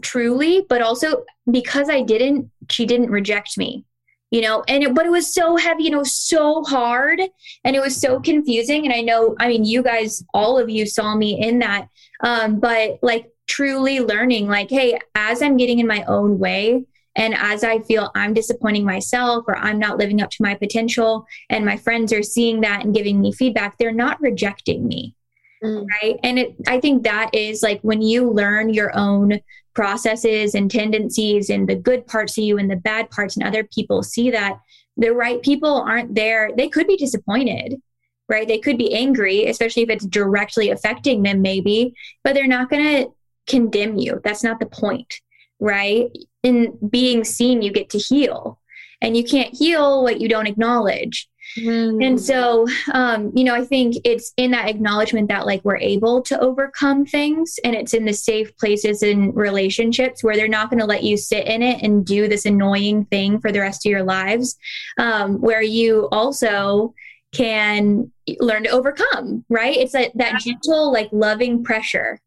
[0.02, 3.84] truly, but also because I didn't, she didn't reject me,
[4.30, 7.20] you know, and it, but it was so heavy, you know, so hard
[7.64, 8.84] and it was so confusing.
[8.84, 11.88] And I know, I mean, you guys, all of you saw me in that.
[12.22, 16.84] Um, but like truly learning, like, hey, as I'm getting in my own way,
[17.16, 21.26] and as I feel I'm disappointing myself or I'm not living up to my potential,
[21.50, 25.16] and my friends are seeing that and giving me feedback, they're not rejecting me.
[25.62, 25.86] Mm.
[26.02, 26.16] Right.
[26.22, 29.40] And it, I think that is like when you learn your own
[29.74, 33.64] processes and tendencies and the good parts of you and the bad parts, and other
[33.64, 34.58] people see that
[34.96, 36.50] the right people aren't there.
[36.56, 37.80] They could be disappointed,
[38.28, 38.46] right?
[38.46, 41.94] They could be angry, especially if it's directly affecting them, maybe,
[42.24, 43.12] but they're not going to
[43.46, 44.20] condemn you.
[44.24, 45.20] That's not the point,
[45.60, 46.06] right?
[46.42, 48.60] In being seen, you get to heal,
[49.00, 51.28] and you can't heal what you don't acknowledge.
[51.56, 52.02] Mm-hmm.
[52.02, 56.20] And so, um, you know, I think it's in that acknowledgement that like we're able
[56.22, 60.80] to overcome things and it's in the safe places in relationships where they're not going
[60.80, 63.90] to let you sit in it and do this annoying thing for the rest of
[63.90, 64.56] your lives,
[64.98, 66.94] um, where you also
[67.32, 69.76] can learn to overcome, right?
[69.76, 72.20] It's that, that gentle, like loving pressure.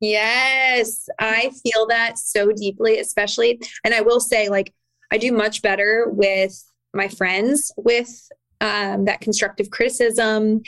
[0.00, 3.60] Yes, I feel that so deeply, especially.
[3.84, 4.72] And I will say, like,
[5.10, 8.28] I do much better with my friends with
[8.60, 10.62] um, that constructive criticism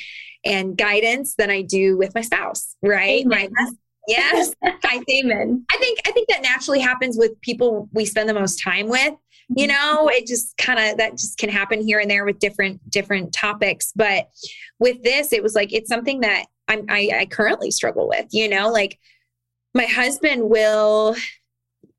[0.44, 3.26] and guidance than I do with my spouse, right?
[3.26, 3.48] My,
[4.09, 4.70] yes, I
[5.07, 5.33] think,
[5.72, 9.14] I think I think that naturally happens with people we spend the most time with.
[9.57, 9.96] You mm-hmm.
[9.96, 13.33] know, it just kind of that just can happen here and there with different different
[13.33, 13.92] topics.
[13.94, 14.31] But
[14.79, 18.26] with this, it was like it's something that I'm, I, I currently struggle with.
[18.31, 18.98] You know, like
[19.74, 21.16] my husband will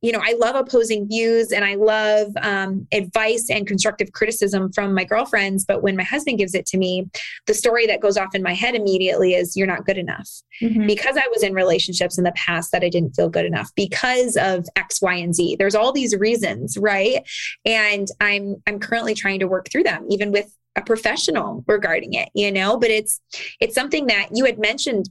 [0.02, 4.96] you know, I love opposing views and I love um, advice and constructive criticism from
[4.96, 5.64] my girlfriends.
[5.64, 7.08] But when my husband gives it to me,
[7.46, 10.28] the story that goes off in my head immediately is, you're not good enough.
[10.62, 10.88] Mm-hmm.
[10.88, 14.38] Because I was in relationships in the past that I didn't feel good enough because
[14.38, 15.58] of X, Y, and Z.
[15.58, 17.22] There's all these reasons, right?
[17.66, 22.30] And I'm I'm currently trying to work through them, even with a professional regarding it
[22.34, 23.20] you know but it's
[23.60, 25.10] it's something that you had mentioned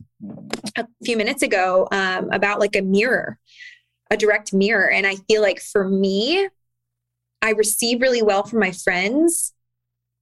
[0.76, 3.38] a few minutes ago um, about like a mirror
[4.10, 4.90] a direct mirror.
[4.90, 6.48] And I feel like for me,
[7.42, 9.54] I receive really well from my friends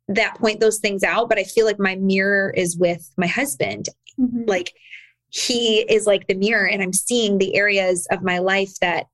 [0.08, 3.88] that point those things out, but I feel like my mirror is with my husband.
[4.18, 4.44] Mm-hmm.
[4.46, 4.72] Like
[5.30, 9.06] he is like the mirror, and I'm seeing the areas of my life that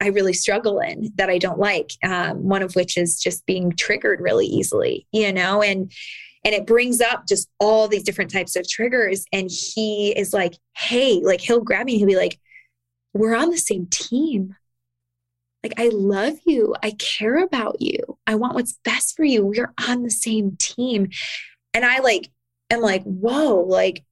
[0.00, 1.92] I really struggle in that I don't like.
[2.04, 5.90] Um, one of which is just being triggered really easily, you know, and
[6.44, 9.24] and it brings up just all these different types of triggers.
[9.32, 12.38] And he is like, "Hey," like he'll grab me he'll be like,
[13.16, 14.56] "We're on the same team.
[15.62, 16.74] Like I love you.
[16.82, 18.18] I care about you.
[18.26, 19.44] I want what's best for you.
[19.44, 21.10] We're on the same team."
[21.74, 22.30] And I like
[22.70, 24.04] am like, "Whoa!" Like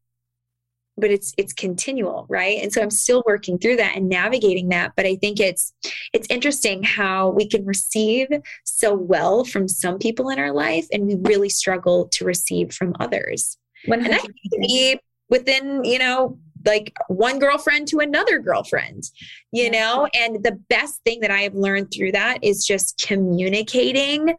[0.97, 4.93] but it's it's continual right and so i'm still working through that and navigating that
[4.97, 5.73] but i think it's
[6.13, 8.29] it's interesting how we can receive
[8.65, 12.95] so well from some people in our life and we really struggle to receive from
[13.01, 13.57] others
[13.89, 13.95] 100%.
[13.95, 19.05] and that can be within you know like one girlfriend to another girlfriend
[19.53, 20.09] you know?
[20.15, 24.37] And the best thing that i have learned through that is just communicating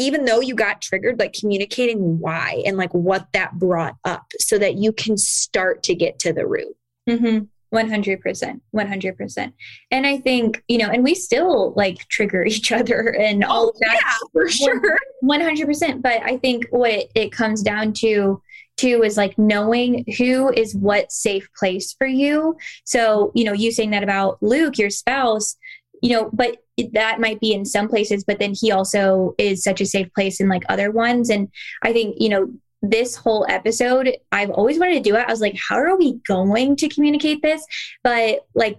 [0.00, 4.56] even though you got triggered, like communicating why and like what that brought up so
[4.56, 6.74] that you can start to get to the root.
[7.08, 7.44] Mm-hmm.
[7.72, 9.52] 100% 100%
[9.92, 13.78] and i think you know and we still like trigger each other and all of
[13.78, 14.98] that yeah for sure.
[15.22, 18.42] 100% but i think what it, it comes down to
[18.80, 22.56] too is like knowing who is what safe place for you.
[22.84, 25.56] So you know you saying that about luke your spouse
[26.02, 26.56] you know but
[26.92, 30.40] that might be in some places but then he also is such a safe place
[30.40, 31.28] in like other ones.
[31.30, 31.48] And
[31.82, 32.50] i think you know
[32.82, 35.26] this whole episode i've always wanted to do it.
[35.26, 37.64] I was like how are we going to communicate this?
[38.02, 38.78] But like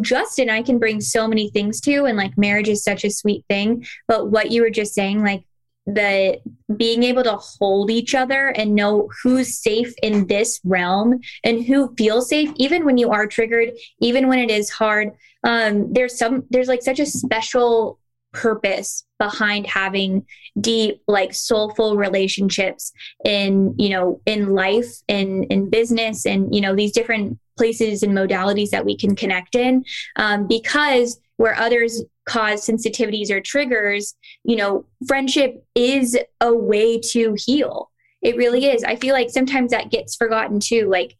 [0.00, 3.44] justin i can bring so many things to and like marriage is such a sweet
[3.48, 3.86] thing.
[4.08, 5.44] But what you were just saying like
[5.94, 6.38] the
[6.76, 11.94] being able to hold each other and know who's safe in this realm and who
[11.96, 13.70] feels safe even when you are triggered
[14.00, 15.12] even when it is hard
[15.44, 17.98] um, there's some there's like such a special
[18.32, 20.26] purpose behind having
[20.60, 22.92] deep like soulful relationships
[23.24, 28.12] in you know in life in in business and you know these different places and
[28.12, 29.82] modalities that we can connect in
[30.16, 37.34] um, because where others cause sensitivities or triggers you know friendship is a way to
[37.38, 41.16] heal it really is i feel like sometimes that gets forgotten too like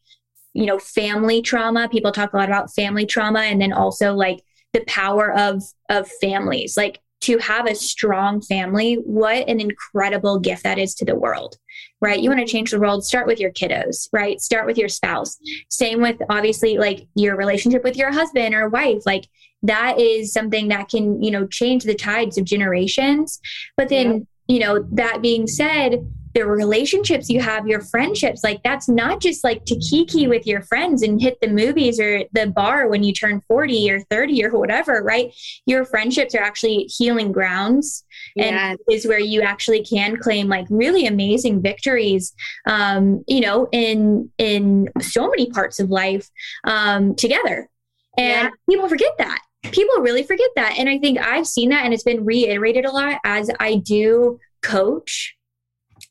[0.58, 1.88] you know, family trauma.
[1.88, 6.08] People talk a lot about family trauma and then also like the power of of
[6.20, 6.76] families.
[6.76, 11.56] Like to have a strong family, what an incredible gift that is to the world,
[12.00, 12.20] right?
[12.20, 12.50] You want to mm-hmm.
[12.50, 14.40] change the world, start with your kiddos, right?
[14.40, 15.38] Start with your spouse.
[15.68, 19.02] Same with obviously like your relationship with your husband or wife.
[19.04, 19.28] Like
[19.62, 23.40] that is something that can, you know, change the tides of generations.
[23.76, 24.54] But then, yeah.
[24.54, 28.44] you know, that being said, the relationships you have, your friendships.
[28.44, 32.24] Like that's not just like to kiki with your friends and hit the movies or
[32.32, 35.34] the bar when you turn 40 or 30 or whatever, right?
[35.66, 38.04] Your friendships are actually healing grounds
[38.40, 42.34] and is where you actually can claim like really amazing victories
[42.66, 46.28] um, you know, in in so many parts of life
[46.64, 47.68] um together.
[48.16, 48.50] And yeah.
[48.68, 50.76] people forget that people really forget that.
[50.78, 54.38] And I think I've seen that and it's been reiterated a lot as I do
[54.62, 55.36] coach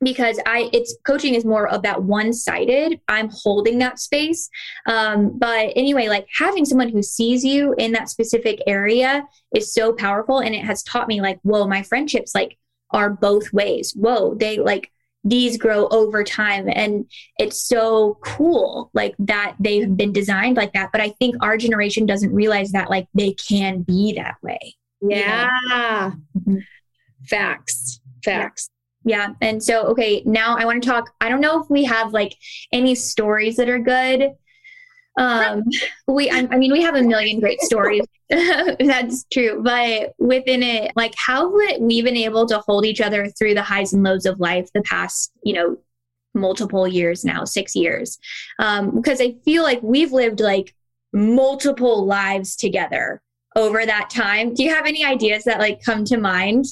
[0.02, 3.00] because I it's coaching is more of that one sided.
[3.08, 4.50] I'm holding that space.
[4.86, 9.94] Um, but anyway, like having someone who sees you in that specific area is so
[9.94, 12.58] powerful, and it has taught me like, whoa, my friendships like
[12.92, 13.94] are both ways.
[13.96, 14.92] Whoa, they like
[15.24, 17.06] these grow over time and
[17.38, 22.06] it's so cool like that they've been designed like that but i think our generation
[22.06, 26.58] doesn't realize that like they can be that way yeah mm-hmm.
[27.26, 28.77] facts facts yeah.
[29.42, 31.14] And so, okay, now I want to talk.
[31.22, 32.36] I don't know if we have like
[32.72, 34.32] any stories that are good.
[35.18, 35.64] Um,
[36.08, 38.04] we, I, I mean, we have a million great stories.
[38.30, 39.62] That's true.
[39.64, 43.64] But within it, like, how have we been able to hold each other through the
[43.64, 45.78] highs and lows of life the past, you know,
[46.36, 48.20] multiple years now, six years?
[48.60, 50.76] Um, because I feel like we've lived like
[51.14, 53.22] multiple lives together
[53.56, 54.54] over that time.
[54.54, 56.66] Do you have any ideas that like come to mind?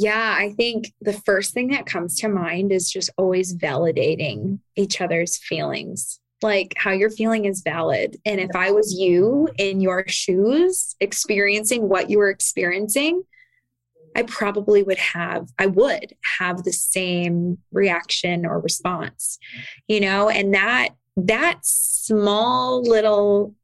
[0.00, 5.00] Yeah, I think the first thing that comes to mind is just always validating each
[5.00, 6.20] other's feelings.
[6.40, 8.16] Like how you're feeling is valid.
[8.24, 13.24] And if I was you in your shoes, experiencing what you were experiencing,
[14.14, 19.40] I probably would have, I would have the same reaction or response,
[19.88, 23.56] you know, and that, that small little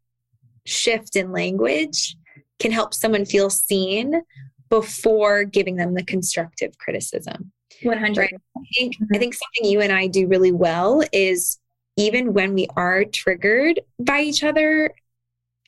[0.67, 2.17] shift in language
[2.59, 4.23] can help someone feel seen
[4.81, 7.53] before giving them the constructive criticism.
[7.83, 8.19] 100.
[8.19, 8.35] Right?
[8.57, 11.59] I think I think something you and I do really well is
[11.97, 14.93] even when we are triggered by each other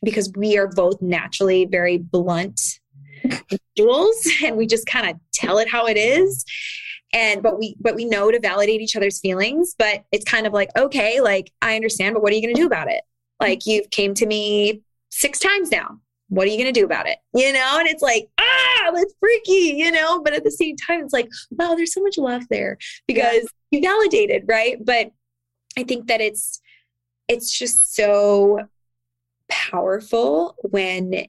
[0.03, 2.61] because we are both naturally very blunt
[3.23, 6.45] individuals and we just kind of tell it how it is
[7.13, 10.53] and but we but we know to validate each other's feelings but it's kind of
[10.53, 13.03] like okay like i understand but what are you going to do about it
[13.41, 15.99] like you've came to me six times now.
[16.29, 17.19] What are you going to do about it?
[17.35, 21.03] You know, and it's like, ah, that's freaky, you know, but at the same time,
[21.03, 23.79] it's like, wow, there's so much love there because yeah.
[23.79, 24.85] you validated, right?
[24.85, 25.13] But
[25.79, 26.61] I think that it's,
[27.29, 28.61] it's just so
[29.49, 31.27] powerful when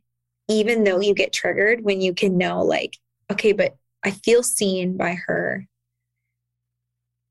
[0.48, 2.98] even though you get triggered, when you can know, like,
[3.32, 5.68] okay, but I feel seen by her.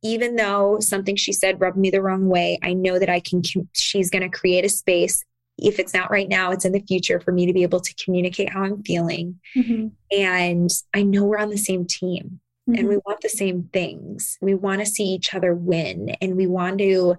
[0.03, 3.43] Even though something she said rubbed me the wrong way, I know that I can,
[3.73, 5.25] she's going to create a space.
[5.59, 7.95] If it's not right now, it's in the future for me to be able to
[7.95, 9.41] communicate how I'm feeling.
[9.57, 9.89] Mm-hmm.
[10.11, 12.79] And I know we're on the same team mm-hmm.
[12.79, 14.39] and we want the same things.
[14.41, 17.17] We want to see each other win and we want to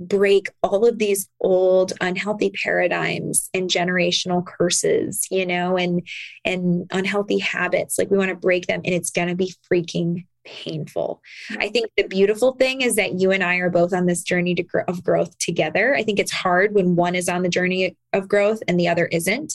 [0.00, 6.06] break all of these old unhealthy paradigms and generational curses, you know, and
[6.44, 7.98] and unhealthy habits.
[7.98, 11.22] Like we want to break them and it's going to be freaking painful.
[11.58, 14.54] I think the beautiful thing is that you and I are both on this journey
[14.54, 15.94] to, of growth together.
[15.94, 19.06] I think it's hard when one is on the journey of growth and the other
[19.06, 19.54] isn't.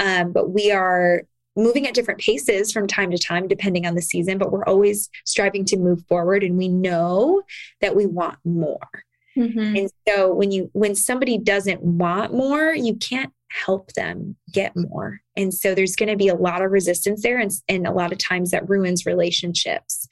[0.00, 1.22] Um, but we are
[1.56, 5.08] moving at different paces from time to time, depending on the season, but we're always
[5.24, 7.42] striving to move forward and we know
[7.80, 8.88] that we want more.
[9.36, 9.76] Mm-hmm.
[9.76, 15.20] And so when you when somebody doesn't want more, you can't help them get more.
[15.36, 18.12] And so there's going to be a lot of resistance there and, and a lot
[18.12, 20.08] of times that ruins relationships.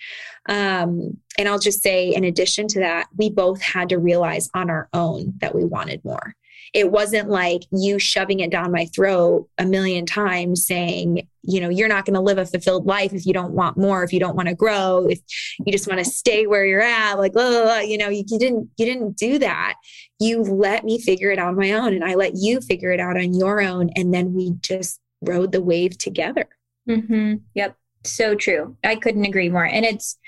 [0.48, 4.70] Um, and I'll just say, in addition to that, we both had to realize on
[4.70, 6.35] our own that we wanted more.
[6.72, 11.68] It wasn't like you shoving it down my throat a million times saying, you know,
[11.68, 14.20] you're not going to live a fulfilled life if you don't want more, if you
[14.20, 15.18] don't want to grow, if
[15.66, 17.78] you just want to stay where you're at, like, blah, blah, blah.
[17.81, 19.74] you know, you, you didn't, you didn't do that.
[20.23, 23.01] You let me figure it out on my own and I let you figure it
[23.01, 23.91] out on your own.
[23.97, 26.49] And then we just rode the wave together.
[26.89, 27.35] Mm-hmm.
[27.55, 27.77] Yep.
[28.05, 28.77] So true.
[28.85, 29.65] I couldn't agree more.
[29.65, 30.19] And it's,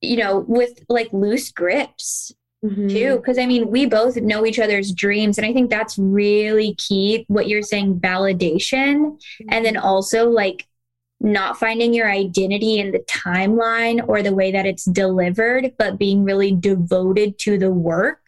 [0.00, 2.32] you know, with like loose grips,
[2.64, 2.88] mm-hmm.
[2.88, 6.74] too because i mean we both know each other's dreams and i think that's really
[6.74, 9.46] key what you're saying validation mm-hmm.
[9.50, 10.66] and then also like
[11.20, 16.22] not finding your identity in the timeline or the way that it's delivered but being
[16.24, 18.22] really devoted to the work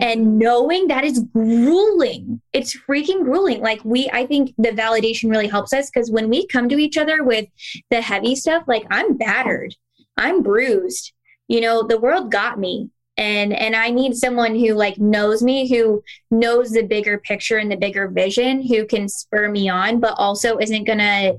[0.00, 2.40] and knowing that is grueling.
[2.52, 3.60] It's freaking grueling.
[3.60, 6.96] Like we i think the validation really helps us because when we come to each
[6.96, 7.46] other with
[7.90, 9.74] the heavy stuff like i'm battered.
[10.16, 11.12] I'm bruised.
[11.48, 12.90] You know the world got me.
[13.18, 17.72] And and i need someone who like knows me who knows the bigger picture and
[17.72, 21.32] the bigger vision who can spur me on but also isn't gonna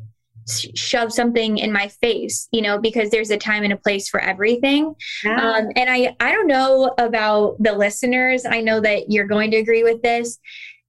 [0.75, 4.19] shove something in my face you know because there's a time and a place for
[4.19, 4.95] everything.
[5.23, 5.35] Yeah.
[5.35, 8.45] um, and i i don't know about the listeners.
[8.45, 10.39] I know that you're going to agree with this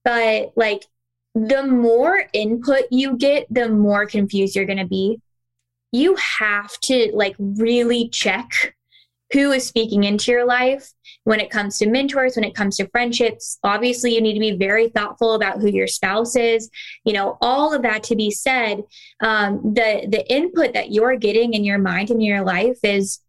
[0.03, 0.83] but like
[1.35, 5.19] the more input you get the more confused you're going to be.
[5.91, 8.75] You have to like really check
[9.31, 10.91] who is speaking into your life
[11.23, 13.59] when it comes to mentors when it comes to friendships.
[13.63, 16.69] Obviously you need to be very thoughtful about who your spouse is
[17.05, 18.83] you know all of that to be said
[19.21, 23.19] um, the the input that you're getting in your mind and in your life is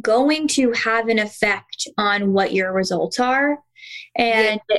[0.00, 3.58] going to have an effect on what your results are.
[4.16, 4.60] And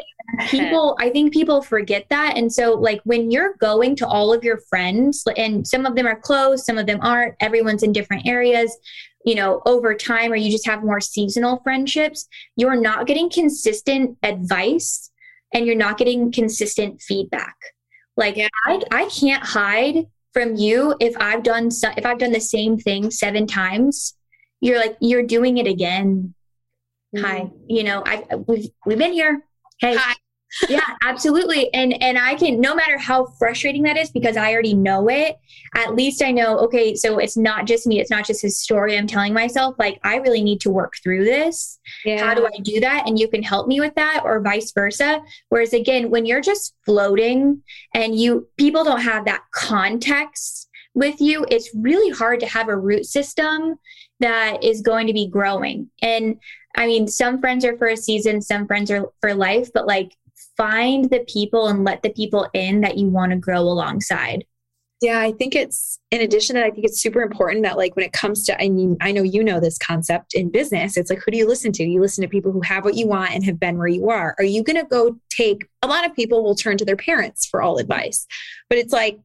[0.48, 2.36] people i think people forget that.
[2.36, 6.08] And so like when you're going to all of your friends and some of them
[6.08, 8.76] are close some of them aren't everyone's in different areas
[9.26, 14.18] you know, over time, or you just have more seasonal friendships, you're not getting consistent
[14.24, 15.12] advice
[15.54, 17.56] and you're not getting consistent feedback.
[18.16, 18.48] Like yeah.
[18.66, 22.78] I, I can't hide from you if I've done so, if I've done the same
[22.78, 24.16] thing seven times.
[24.62, 26.34] You're like you're doing it again.
[27.16, 27.26] Mm-hmm.
[27.26, 29.44] Hi, you know I we've we've been here.
[29.80, 30.16] Hey, Hi
[30.70, 31.74] yeah absolutely.
[31.74, 35.38] And and i can no matter how frustrating that is because i already know it
[35.76, 38.98] at least i know okay so it's not just me it's not just his story
[38.98, 41.80] i'm telling myself like i really need to work through this.
[42.04, 42.24] Yeah.
[42.24, 43.08] how do i do that?
[43.08, 45.22] And you can help me with that or vice versa.
[45.50, 47.62] Whereas again when you're just floating
[47.94, 52.78] and you people don't have that context with you it's really hard to have a
[52.78, 53.78] root system
[54.20, 55.90] that is going to be growing.
[56.02, 56.40] And
[56.78, 60.16] I mean, some friends are for a season, some friends are for life, but like
[60.58, 64.46] find the people and let the people in that you want to grow alongside.
[65.02, 67.96] Yeah, I think it's in addition to that, I think it's super important that like
[67.96, 70.96] when it comes to I mean, I know you know this concept in business.
[70.96, 71.84] It's like who do you listen to?
[71.84, 74.36] You listen to people who have what you want and have been where you are.
[74.40, 77.62] Are you gonna go take a lot of people will turn to their parents for
[77.62, 78.26] all advice.
[78.70, 79.20] But it's like,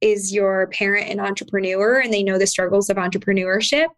[0.00, 3.88] is your parent an entrepreneur and they know the struggles of entrepreneurship?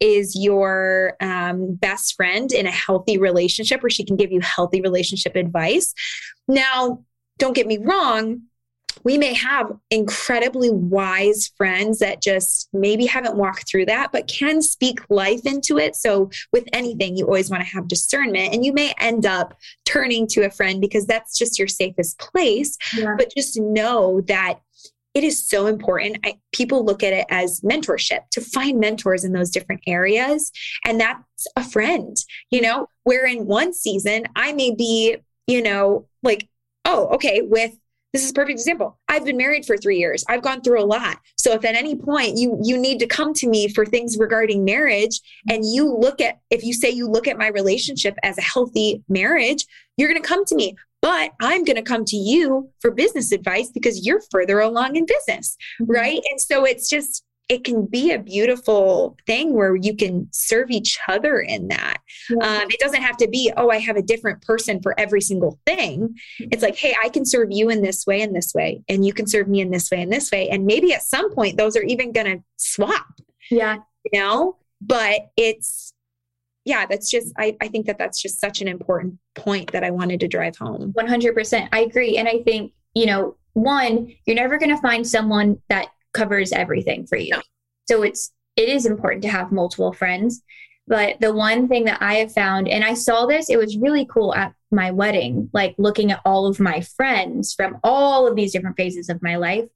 [0.00, 4.80] Is your um, best friend in a healthy relationship where she can give you healthy
[4.80, 5.94] relationship advice.
[6.46, 7.04] Now,
[7.38, 8.42] don't get me wrong,
[9.04, 14.62] we may have incredibly wise friends that just maybe haven't walked through that, but can
[14.62, 15.96] speak life into it.
[15.96, 20.26] So, with anything, you always want to have discernment, and you may end up turning
[20.28, 22.76] to a friend because that's just your safest place.
[22.96, 23.14] Yeah.
[23.16, 24.60] But just know that
[25.18, 26.16] it is so important.
[26.24, 30.52] I, people look at it as mentorship to find mentors in those different areas.
[30.84, 32.16] And that's a friend,
[32.52, 35.16] you know, where in one season I may be,
[35.48, 36.48] you know, like,
[36.84, 37.76] oh, okay, with
[38.12, 38.98] this is a perfect example.
[39.08, 40.24] I've been married for three years.
[40.28, 41.18] I've gone through a lot.
[41.36, 44.64] So if at any point you you need to come to me for things regarding
[44.64, 48.42] marriage, and you look at if you say you look at my relationship as a
[48.42, 52.70] healthy marriage, you're going to come to me but I'm going to come to you
[52.80, 55.92] for business advice because you're further along in business, mm-hmm.
[55.92, 56.20] right?
[56.30, 60.98] And so it's just, it can be a beautiful thing where you can serve each
[61.08, 61.98] other in that.
[62.28, 62.36] Yeah.
[62.46, 65.58] Um, it doesn't have to be, oh, I have a different person for every single
[65.66, 66.14] thing.
[66.38, 69.14] It's like, hey, I can serve you in this way and this way, and you
[69.14, 70.48] can serve me in this way and this way.
[70.50, 73.06] And maybe at some point, those are even going to swap.
[73.50, 73.78] Yeah.
[74.12, 75.92] You know, but it's,
[76.66, 79.90] yeah, that's just, I, I think that that's just such an important point that I
[79.90, 80.92] wanted to drive home.
[80.92, 81.68] 100%.
[81.72, 82.18] I agree.
[82.18, 85.88] And I think, you know, one, you're never going to find someone that
[86.18, 87.32] covers everything for you.
[87.32, 87.42] No.
[87.88, 90.42] So it's, it is important to have multiple friends.
[90.86, 94.06] But the one thing that I have found, and I saw this, it was really
[94.06, 98.52] cool at my wedding, like looking at all of my friends from all of these
[98.52, 99.68] different phases of my life,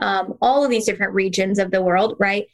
[0.00, 2.46] um, all of these different regions of the world, right?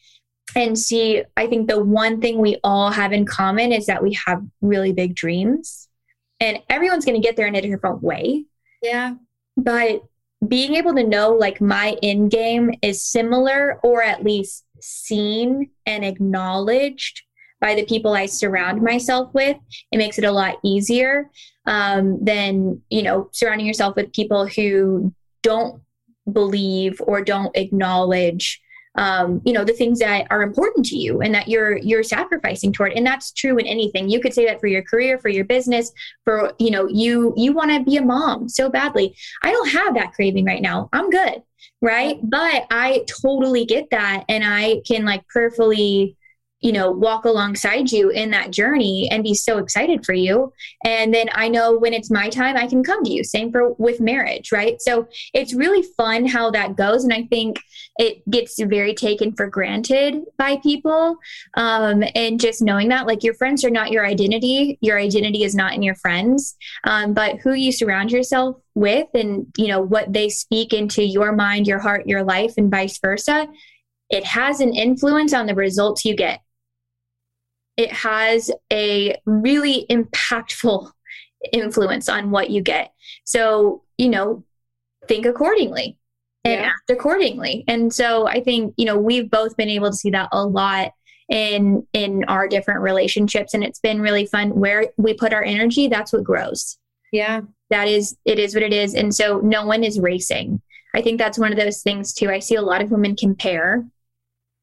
[0.54, 4.16] and see i think the one thing we all have in common is that we
[4.26, 5.88] have really big dreams
[6.40, 8.44] and everyone's going to get there in a different way
[8.82, 9.14] yeah
[9.56, 10.02] but
[10.48, 16.04] being able to know like my end game is similar or at least seen and
[16.04, 17.22] acknowledged
[17.60, 19.56] by the people I surround myself with,
[19.90, 21.30] it makes it a lot easier
[21.66, 25.82] um, than you know surrounding yourself with people who don't
[26.30, 28.60] believe or don't acknowledge
[28.96, 32.72] um, you know the things that are important to you and that you're you're sacrificing
[32.72, 32.92] toward.
[32.92, 34.08] And that's true in anything.
[34.08, 35.92] You could say that for your career for your business
[36.24, 39.14] for you know you you want to be a mom so badly.
[39.42, 40.88] I don't have that craving right now.
[40.92, 41.42] I'm good
[41.82, 42.18] right?
[42.22, 44.24] But i totally get that.
[44.28, 46.16] And i can like perfectly
[46.66, 50.52] you know walk alongside you in that journey and be so excited for you.
[50.84, 53.22] And then i know when it's my time i can come to you.
[53.22, 54.76] Same for with marriage right?
[54.80, 57.04] So it's really fun how that goes.
[57.04, 57.60] And i think
[57.98, 61.16] it gets very taken for granted by people
[61.54, 64.78] um, and just knowing that like your friends are not your identity.
[64.80, 66.56] Your identity is not in your friends.
[66.84, 71.32] Um, but who you surround yourself with and you know what they speak into your
[71.32, 73.48] mind your heart your life and vice versa
[74.10, 76.40] it has an influence on the results you get
[77.76, 80.90] it has a really impactful
[81.52, 82.92] influence on what you get.
[83.24, 84.44] So, you know,
[85.06, 85.98] think accordingly
[86.44, 86.68] and yeah.
[86.68, 87.64] act accordingly.
[87.68, 90.92] And so I think, you know, we've both been able to see that a lot
[91.28, 95.88] in in our different relationships and it's been really fun where we put our energy
[95.88, 96.78] that's what grows
[97.12, 100.62] yeah that is it is what it is and so no one is racing
[100.94, 103.84] i think that's one of those things too i see a lot of women compare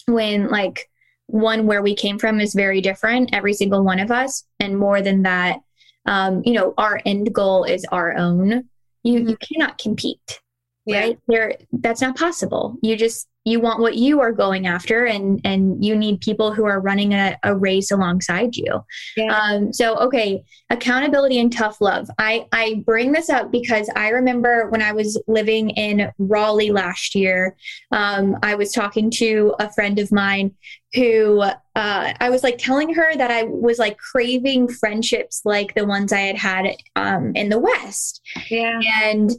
[0.05, 0.89] when like
[1.34, 4.43] one where we came from is very different, every single one of us.
[4.59, 5.61] And more than that,
[6.05, 8.69] um, you know, our end goal is our own.
[9.03, 9.34] You you mm-hmm.
[9.41, 10.39] cannot compete.
[10.86, 10.99] Yeah.
[10.99, 11.19] Right?
[11.27, 12.77] There that's not possible.
[12.84, 16.66] You just you want what you are going after and and you need people who
[16.66, 18.84] are running a, a race alongside you
[19.18, 19.38] yeah.
[19.38, 24.70] um, so okay accountability and tough love i i bring this up because i remember
[24.70, 27.56] when i was living in raleigh last year
[27.91, 30.54] um, i was talking to a friend of mine
[30.94, 35.88] who uh, I was like telling her that I was like craving friendships like the
[35.88, 38.22] ones I had had um, in the West.
[38.50, 38.80] Yeah.
[39.04, 39.32] And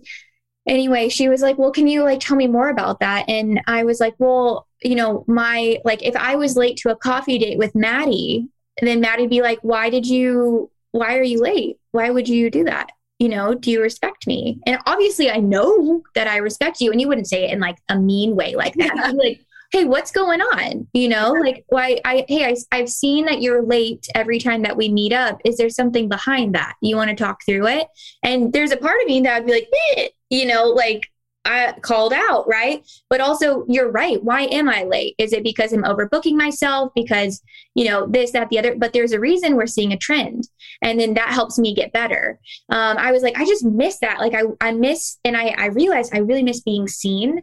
[0.67, 3.29] anyway, she was like, Well, can you like tell me more about that?
[3.29, 6.97] And I was like, Well, you know, my like if I was late to a
[6.97, 8.49] coffee date with Madie,
[8.81, 11.79] then Madie'd be like, Why did you why are you late?
[11.91, 12.93] Why would you do that?
[13.19, 14.61] You know, do you respect me?
[14.67, 16.93] And obviously I know that I respect you.
[16.93, 19.15] And you wouldn't say it in like a mean way like that.
[19.17, 19.45] like,
[19.75, 23.61] hey what's going on you know like why i hey I, i've seen that you're
[23.61, 27.17] late every time that we meet up is there something behind that you want to
[27.17, 27.89] talk through it
[28.23, 31.11] and there's a part of me that would be like eh, you know like
[31.47, 32.83] I called out, right?
[33.11, 34.17] But also, you're right.
[34.25, 35.15] Why am I late?
[35.19, 36.91] Is it because I'm overbooking myself?
[36.95, 37.43] Because,
[37.75, 38.75] you know, this, that, the other?
[38.75, 40.49] But there's a reason we're seeing a trend.
[40.81, 42.41] And then that helps me get better.
[42.71, 44.21] Um, I was like, I just miss that.
[44.21, 47.43] Like, I, I miss, and I, I realized I really miss being seen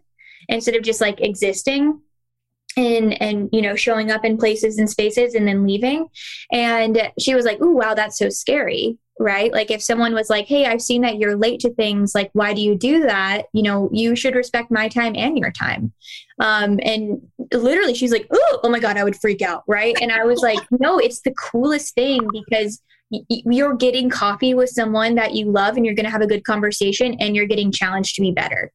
[0.49, 2.01] instead of just like existing
[2.77, 6.07] and and you know showing up in places and spaces and then leaving.
[6.51, 9.51] And she was like oh wow that's so scary right?
[9.51, 12.53] Like if someone was like hey i've seen that you're late to things like why
[12.53, 13.43] do you do that?
[13.53, 15.93] You know you should respect my time and your time.
[16.39, 17.21] Um and
[17.53, 19.95] literally she's like oh oh my god i would freak out right?
[20.01, 22.81] And i was like no it's the coolest thing because
[23.29, 26.45] you're getting coffee with someone that you love and you're going to have a good
[26.45, 28.71] conversation and you're getting challenged to be better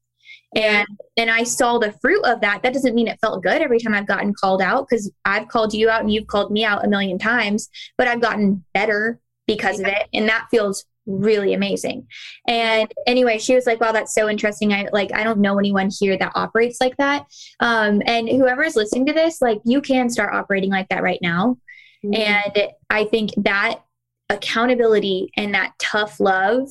[0.57, 0.87] and
[1.17, 2.63] and i saw the fruit of that.
[2.63, 5.73] That doesn't mean it felt good every time i've gotten called out because i've called
[5.75, 9.81] you out and you've called me out a million times but i've gotten better because
[9.81, 9.89] yeah.
[9.89, 12.05] of it and that feels really amazing.
[12.49, 14.73] And anyway she was like wow that's so interesting.
[14.73, 17.27] I like i don't know anyone here that operates like that.
[17.61, 21.21] Um and whoever is listening to this like you can start operating like that right
[21.23, 21.59] now.
[22.05, 22.15] Mm-hmm.
[22.15, 23.81] and i think that
[24.29, 26.69] accountability and that tough love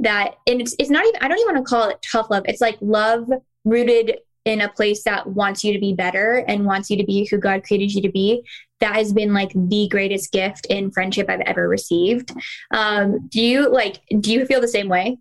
[0.00, 2.42] that and it's, it's not even i don't even want to call it tough love.
[2.46, 3.28] It's like love
[3.64, 7.26] rooted in a place that wants you to be better and wants you to be
[7.26, 8.42] who god created you to be
[8.80, 12.32] that has been like the greatest gift in friendship i've ever received.
[12.70, 15.18] Um, do you like do you feel the same way?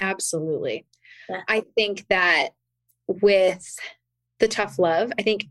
[0.00, 0.86] Absolutely.
[1.28, 1.42] Yeah.
[1.48, 2.50] i think that
[3.06, 3.76] with
[4.40, 5.46] the tough love i think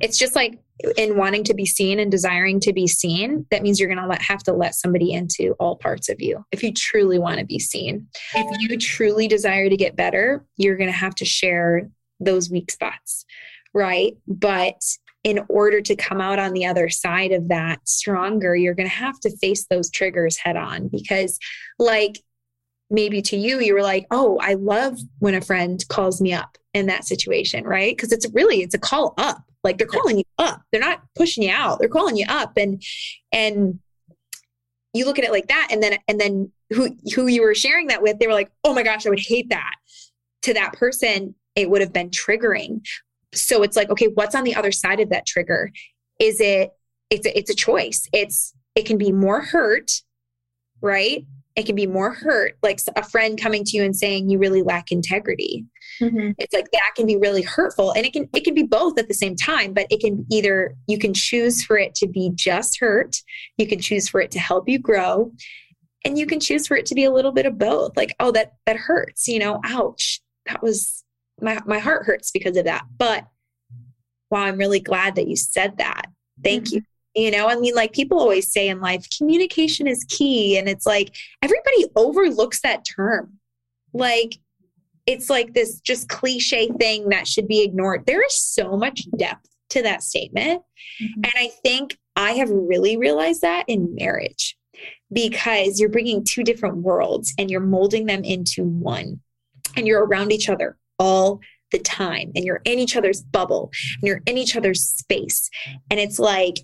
[0.00, 0.58] it's just like
[0.96, 4.22] in wanting to be seen and desiring to be seen, that means you're going to
[4.22, 7.58] have to let somebody into all parts of you if you truly want to be
[7.58, 8.06] seen.
[8.34, 11.88] If you truly desire to get better, you're going to have to share
[12.20, 13.24] those weak spots,
[13.72, 14.16] right?
[14.26, 14.80] But
[15.22, 18.94] in order to come out on the other side of that stronger, you're going to
[18.94, 21.38] have to face those triggers head on because,
[21.78, 22.18] like,
[22.90, 26.58] maybe to you, you were like, oh, I love when a friend calls me up
[26.74, 27.96] in that situation, right?
[27.96, 30.62] Because it's really, it's a call up like they're calling you up.
[30.70, 31.78] They're not pushing you out.
[31.78, 32.82] They're calling you up and
[33.32, 33.80] and
[34.92, 37.88] you look at it like that and then and then who who you were sharing
[37.88, 39.74] that with, they were like, "Oh my gosh, I would hate that."
[40.42, 42.82] To that person, it would have been triggering.
[43.32, 45.72] So it's like, okay, what's on the other side of that trigger?
[46.20, 46.70] Is it
[47.10, 48.08] it's a, it's a choice.
[48.12, 50.02] It's it can be more hurt,
[50.80, 51.24] right?
[51.56, 54.62] It can be more hurt, like a friend coming to you and saying you really
[54.62, 55.64] lack integrity.
[56.00, 56.32] Mm-hmm.
[56.38, 59.06] It's like that can be really hurtful, and it can it can be both at
[59.06, 59.72] the same time.
[59.72, 63.16] But it can either you can choose for it to be just hurt,
[63.56, 65.30] you can choose for it to help you grow,
[66.04, 67.96] and you can choose for it to be a little bit of both.
[67.96, 71.04] Like, oh, that that hurts, you know, ouch, that was
[71.40, 72.84] my my heart hurts because of that.
[72.98, 73.26] But
[74.30, 76.06] wow, I'm really glad that you said that.
[76.42, 76.76] Thank mm-hmm.
[76.76, 76.82] you
[77.14, 80.58] you know, I mean, like people always say in life, communication is key.
[80.58, 83.38] And it's like everybody overlooks that term.
[83.92, 84.38] Like
[85.06, 88.06] it's like this just cliche thing that should be ignored.
[88.06, 90.62] There is so much depth to that statement.
[91.02, 91.22] Mm-hmm.
[91.24, 94.56] And I think I have really realized that in marriage
[95.12, 99.20] because you're bringing two different worlds and you're molding them into one.
[99.76, 101.40] And you're around each other all
[101.72, 105.50] the time and you're in each other's bubble and you're in each other's space.
[105.90, 106.58] And it's like,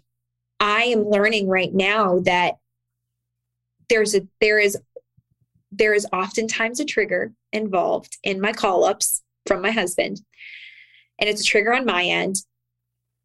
[0.61, 2.57] I am learning right now that
[3.89, 4.79] there's a there is
[5.73, 10.21] there is oftentimes a trigger involved in my call ups from my husband
[11.19, 12.37] and it's a trigger on my end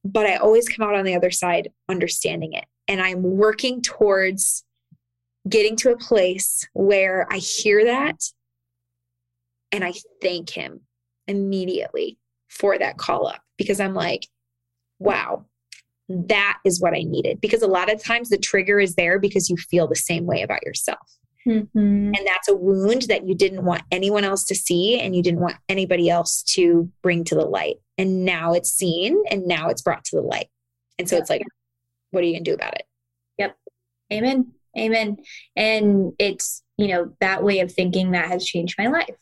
[0.04, 4.64] but i always come out on the other side understanding it and i'm working towards
[5.48, 8.20] getting to a place where i hear that
[9.72, 10.82] and i thank him
[11.28, 12.18] immediately
[12.50, 14.28] for that call up because i'm like
[15.00, 15.46] wow
[16.10, 17.42] that is what I needed.
[17.42, 20.42] Because a lot of times the trigger is there because you feel the same way
[20.42, 21.18] about yourself.
[21.48, 21.78] Mm-hmm.
[21.78, 25.42] And that's a wound that you didn't want anyone else to see and you didn't
[25.42, 27.76] want anybody else to bring to the light.
[27.98, 30.48] And now it's seen and now it's brought to the light.
[30.98, 31.44] And so it's like,
[32.12, 32.84] what are you going to do about it?
[33.38, 33.58] Yep.
[34.14, 34.54] Amen.
[34.78, 35.18] Amen.
[35.56, 39.16] And it's, you know, that way of thinking that has changed my life.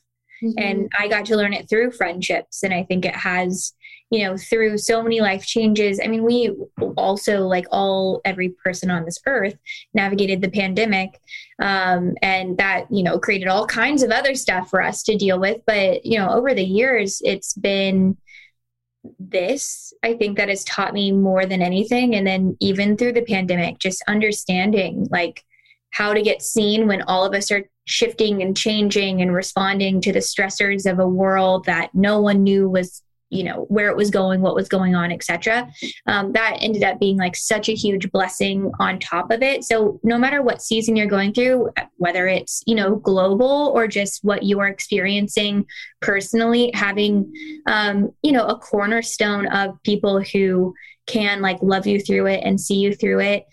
[0.43, 0.57] Mm-hmm.
[0.57, 2.63] And I got to learn it through friendships.
[2.63, 3.73] And I think it has
[4.09, 5.99] you know through so many life changes.
[6.03, 6.51] I mean we
[6.97, 9.57] also like all every person on this earth
[9.93, 11.19] navigated the pandemic
[11.59, 15.39] um, and that you know created all kinds of other stuff for us to deal
[15.39, 15.61] with.
[15.65, 18.17] But you know over the years it's been
[19.19, 22.15] this i think that has taught me more than anything.
[22.15, 25.43] And then even through the pandemic just understanding like
[25.93, 30.11] how to get seen when all of us are shifting and changing and responding to
[30.11, 34.09] the stressors of a world that no one knew was you know where it was
[34.09, 35.67] going what was going on etc
[36.07, 39.63] um, that ended up being like such a huge blessing on top of it.
[39.63, 44.23] So no matter what season you're going through whether it's you know global or just
[44.23, 45.65] what you are experiencing
[46.01, 47.31] personally having
[47.67, 50.73] um, you know a cornerstone of people who
[51.05, 53.45] can like love you through it and see you through it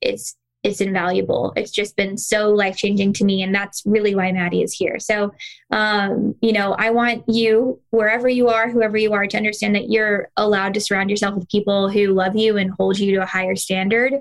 [0.00, 1.52] it's it's invaluable.
[1.56, 3.42] It's just been so life changing to me.
[3.42, 4.98] And that's really why Madie is here.
[4.98, 5.32] So,
[5.70, 9.88] um, you know, I want you, wherever you are, whoever you are, to understand that
[9.88, 13.26] you're allowed to surround yourself with people who love you and hold you to a
[13.26, 14.14] higher standard.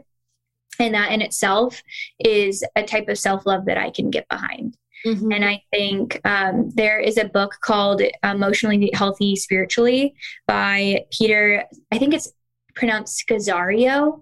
[0.80, 1.82] And that in itself
[2.20, 4.78] is a type of self love that I can get behind.
[5.06, 5.32] Mm-hmm.
[5.32, 10.16] And I think um, there is a book called Emotionally Healthy Spiritually
[10.48, 12.32] by Peter, I think it's
[12.76, 14.22] pronounced Scazzero.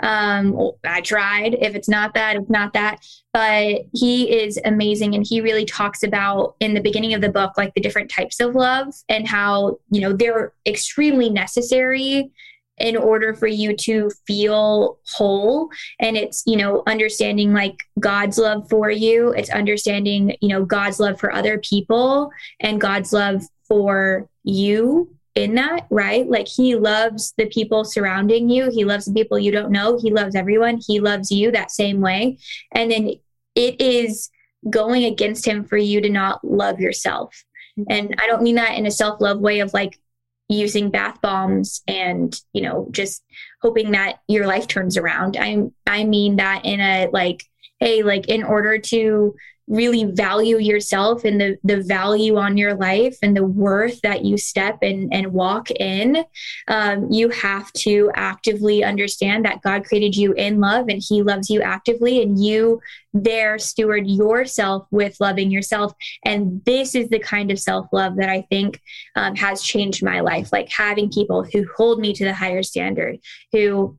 [0.00, 1.54] Um, I tried.
[1.60, 3.04] If it's not that, it's not that.
[3.32, 5.14] But he is amazing.
[5.14, 8.40] And he really talks about in the beginning of the book, like the different types
[8.40, 12.30] of love and how, you know, they're extremely necessary
[12.80, 15.68] in order for you to feel whole
[16.00, 20.98] and it's you know understanding like god's love for you it's understanding you know god's
[20.98, 26.28] love for other people and god's love for you in that right?
[26.28, 28.70] Like he loves the people surrounding you.
[28.70, 29.98] He loves the people you don't know.
[29.98, 30.80] He loves everyone.
[30.86, 32.38] He loves you that same way.
[32.72, 33.14] And then
[33.54, 34.30] it is
[34.68, 37.44] going against him for you to not love yourself.
[37.78, 37.92] Mm-hmm.
[37.92, 39.98] And i don't mean that in a self-love way of like
[40.48, 43.22] using bath bombs and you know just
[43.62, 45.36] hoping that your life turns around.
[45.38, 47.44] I i mean that in a like
[47.78, 49.34] hey like in order to
[49.70, 54.36] really value yourself and the the value on your life and the worth that you
[54.36, 56.24] step and and walk in
[56.68, 61.48] um, you have to actively understand that god created you in love and he loves
[61.48, 62.80] you actively and you
[63.12, 65.92] there steward yourself with loving yourself.
[66.24, 68.80] And this is the kind of self-love that i think
[69.16, 73.18] um, has changed my life like having people who hold me to the higher standard
[73.52, 73.98] who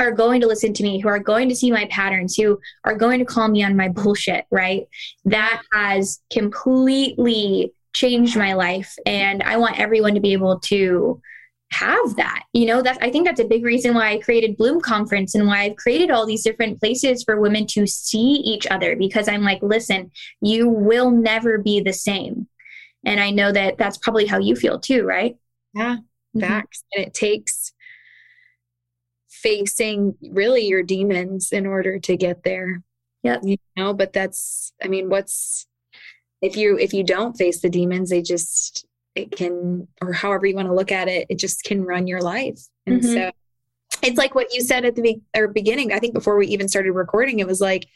[0.00, 2.94] are going to listen to me, who are going to see my patterns, who are
[2.94, 4.86] going to call me on my bullshit, right?
[5.24, 8.94] That has completely changed my life.
[9.06, 11.20] And I want everyone to be able to
[11.72, 14.80] have that you know that i think that's a big reason why i created bloom
[14.80, 18.94] conference and why i've created all these different places for women to see each other
[18.94, 22.46] because i'm like listen you will never be the same
[23.04, 25.36] and i know that that's probably how you feel too right
[25.74, 25.96] yeah
[26.38, 27.00] facts mm-hmm.
[27.00, 27.72] and it takes
[29.46, 32.82] facing really your demons in order to get there.
[33.22, 33.38] Yeah.
[33.44, 35.68] You know, but that's I mean, what's
[36.42, 38.84] if you if you don't face the demons, they just
[39.14, 42.20] it can or however you want to look at it, it just can run your
[42.20, 42.60] life.
[42.86, 43.12] And mm-hmm.
[43.12, 43.30] so
[44.02, 45.92] it's like what you said at the be- or beginning.
[45.92, 47.86] I think before we even started recording, it was like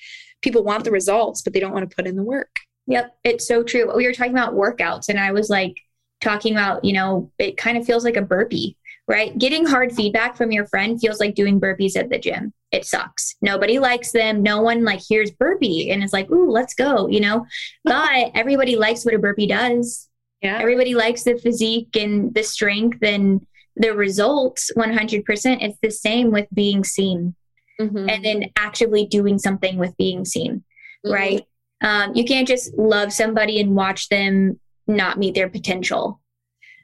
[0.43, 2.61] people want the results, but they don't want to put in the work.
[2.87, 3.93] Yep, it's so true.
[3.95, 5.75] We were talking about workouts, and I was like
[6.21, 8.77] talking about, you know, it kind of feels like a burpee
[9.11, 9.37] right?
[9.37, 12.53] Getting hard feedback from your friend feels like doing burpees at the gym.
[12.71, 13.35] It sucks.
[13.43, 14.41] Nobody likes them.
[14.41, 17.45] No one like hears burpee and it's like, ooh, let's go, you know?
[17.85, 20.09] But everybody likes what a burpee does.
[20.43, 20.59] Yeah.
[20.61, 23.45] Everybody likes the physique and the strength and
[23.75, 25.25] the results 100%.
[25.61, 27.35] It's the same with being seen
[27.81, 28.09] mm-hmm.
[28.09, 30.63] and then actively doing something with being seen,
[31.05, 31.13] mm-hmm.
[31.13, 31.45] right?
[31.81, 36.20] Um, you can't just love somebody and watch them not meet their potential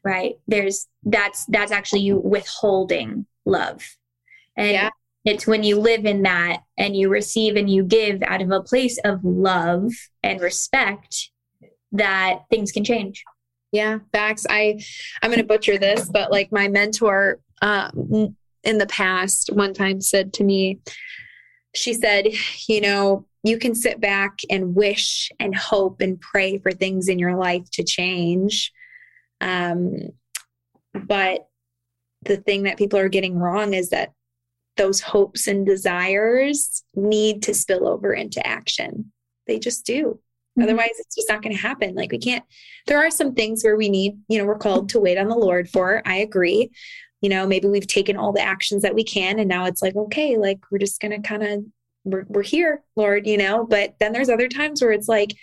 [0.06, 0.38] right?
[0.46, 3.84] There's that's that's actually you withholding love.
[4.56, 4.90] And yeah.
[5.24, 8.62] it's when you live in that and you receive and you give out of a
[8.62, 9.90] place of love
[10.22, 11.30] and respect
[11.90, 13.24] that things can change.
[13.72, 14.46] Yeah facts.
[14.48, 14.80] I
[15.22, 20.00] i'm going to butcher this but like my mentor um, in the past one time
[20.00, 20.78] said to me
[21.74, 22.28] she said
[22.68, 27.18] you know you can sit back and wish and hope and pray for things in
[27.18, 28.72] your life to change
[29.40, 29.96] um,
[30.94, 31.48] but
[32.22, 34.12] the thing that people are getting wrong is that
[34.76, 39.12] those hopes and desires need to spill over into action.
[39.46, 40.20] They just do.
[40.58, 40.62] Mm-hmm.
[40.62, 41.94] Otherwise, it's just not going to happen.
[41.94, 42.44] Like, we can't,
[42.86, 45.36] there are some things where we need, you know, we're called to wait on the
[45.36, 46.02] Lord for.
[46.04, 46.70] I agree.
[47.22, 49.96] You know, maybe we've taken all the actions that we can, and now it's like,
[49.96, 51.64] okay, like we're just going to kind of,
[52.04, 53.64] we're, we're here, Lord, you know.
[53.64, 55.34] But then there's other times where it's like,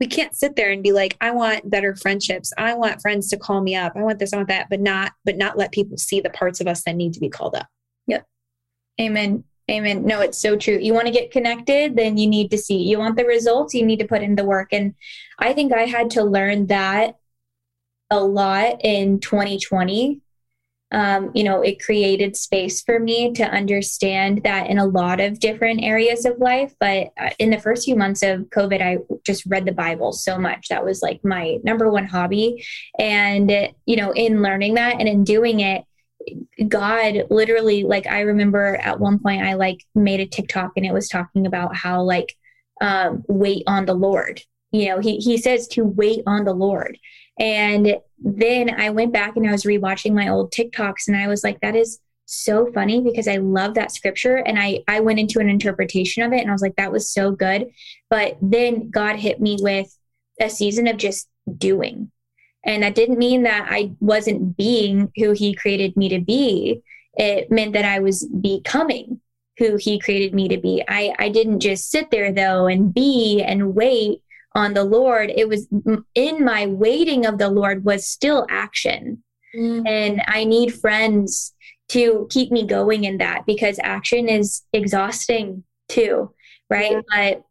[0.00, 2.52] we can't sit there and be like i want better friendships.
[2.56, 3.92] I want friends to call me up.
[3.94, 6.60] I want this i want that but not but not let people see the parts
[6.60, 7.66] of us that need to be called up.
[8.06, 8.26] Yep.
[9.00, 9.44] Amen.
[9.70, 10.04] Amen.
[10.04, 10.78] No it's so true.
[10.80, 12.78] You want to get connected then you need to see.
[12.78, 14.68] You want the results you need to put in the work.
[14.72, 14.94] And
[15.38, 17.16] i think i had to learn that
[18.10, 20.20] a lot in 2020
[20.92, 25.38] um, you know, it created space for me to understand that in a lot of
[25.38, 26.74] different areas of life.
[26.80, 30.36] But uh, in the first few months of COVID, I just read the Bible so
[30.36, 30.68] much.
[30.68, 32.64] That was like my number one hobby.
[32.98, 33.50] And,
[33.86, 35.84] you know, in learning that and in doing it,
[36.68, 40.92] God literally, like, I remember at one point I like made a TikTok and it
[40.92, 42.36] was talking about how, like,
[42.80, 44.42] um, wait on the Lord.
[44.72, 46.98] You know, he, he says to wait on the Lord.
[47.40, 51.42] And then I went back and I was rewatching my old TikToks and I was
[51.42, 54.36] like, that is so funny because I love that scripture.
[54.36, 57.10] And I I went into an interpretation of it and I was like that was
[57.10, 57.70] so good.
[58.08, 59.96] But then God hit me with
[60.40, 62.12] a season of just doing.
[62.64, 66.82] And that didn't mean that I wasn't being who he created me to be.
[67.14, 69.20] It meant that I was becoming
[69.56, 70.84] who he created me to be.
[70.86, 74.22] I I didn't just sit there though and be and wait
[74.54, 75.68] on the Lord it was
[76.14, 79.22] in my waiting of the Lord was still action
[79.54, 79.86] mm.
[79.86, 81.54] and I need friends
[81.90, 86.32] to keep me going in that because action is exhausting too,
[86.68, 86.92] right?
[86.92, 87.42] Yeah.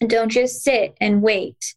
[0.00, 1.74] But don't just sit and wait.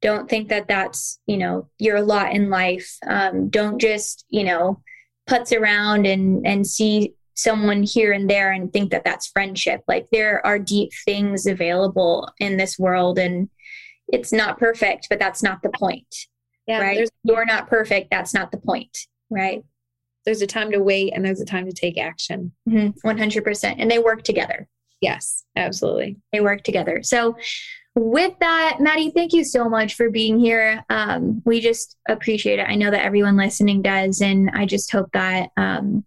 [0.00, 2.96] Don't think that that's, you know, your lot in life.
[3.06, 4.82] Um, don't just, you know,
[5.28, 9.82] putz around and, and see someone here and there and think that that's friendship.
[9.86, 13.48] Like there are deep things available in this world and
[14.12, 16.14] it's not perfect, but that's not the point.
[16.68, 17.10] Yeah, right?
[17.24, 18.10] You're not perfect.
[18.10, 18.96] That's not the point.
[19.30, 19.64] Right
[20.24, 22.52] there's a time to wait and there's a time to take action.
[22.68, 23.06] Mm-hmm.
[23.06, 23.74] 100%.
[23.78, 24.68] And they work together.
[25.00, 26.16] Yes, absolutely.
[26.32, 27.02] They work together.
[27.02, 27.36] So,
[27.94, 30.82] with that, Madie, thank you so much for being here.
[30.88, 32.66] Um, we just appreciate it.
[32.66, 34.22] I know that everyone listening does.
[34.22, 36.02] And I just hope that um,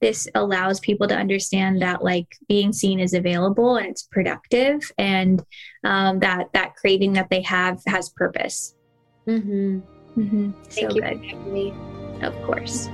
[0.00, 5.44] this allows people to understand that like being seen is available and it's productive and
[5.84, 8.74] um, that that craving that they have has purpose.
[9.26, 9.80] Mm-hmm.
[10.18, 10.50] Mm-hmm.
[10.64, 12.22] Thank so you good.
[12.22, 12.88] Of course.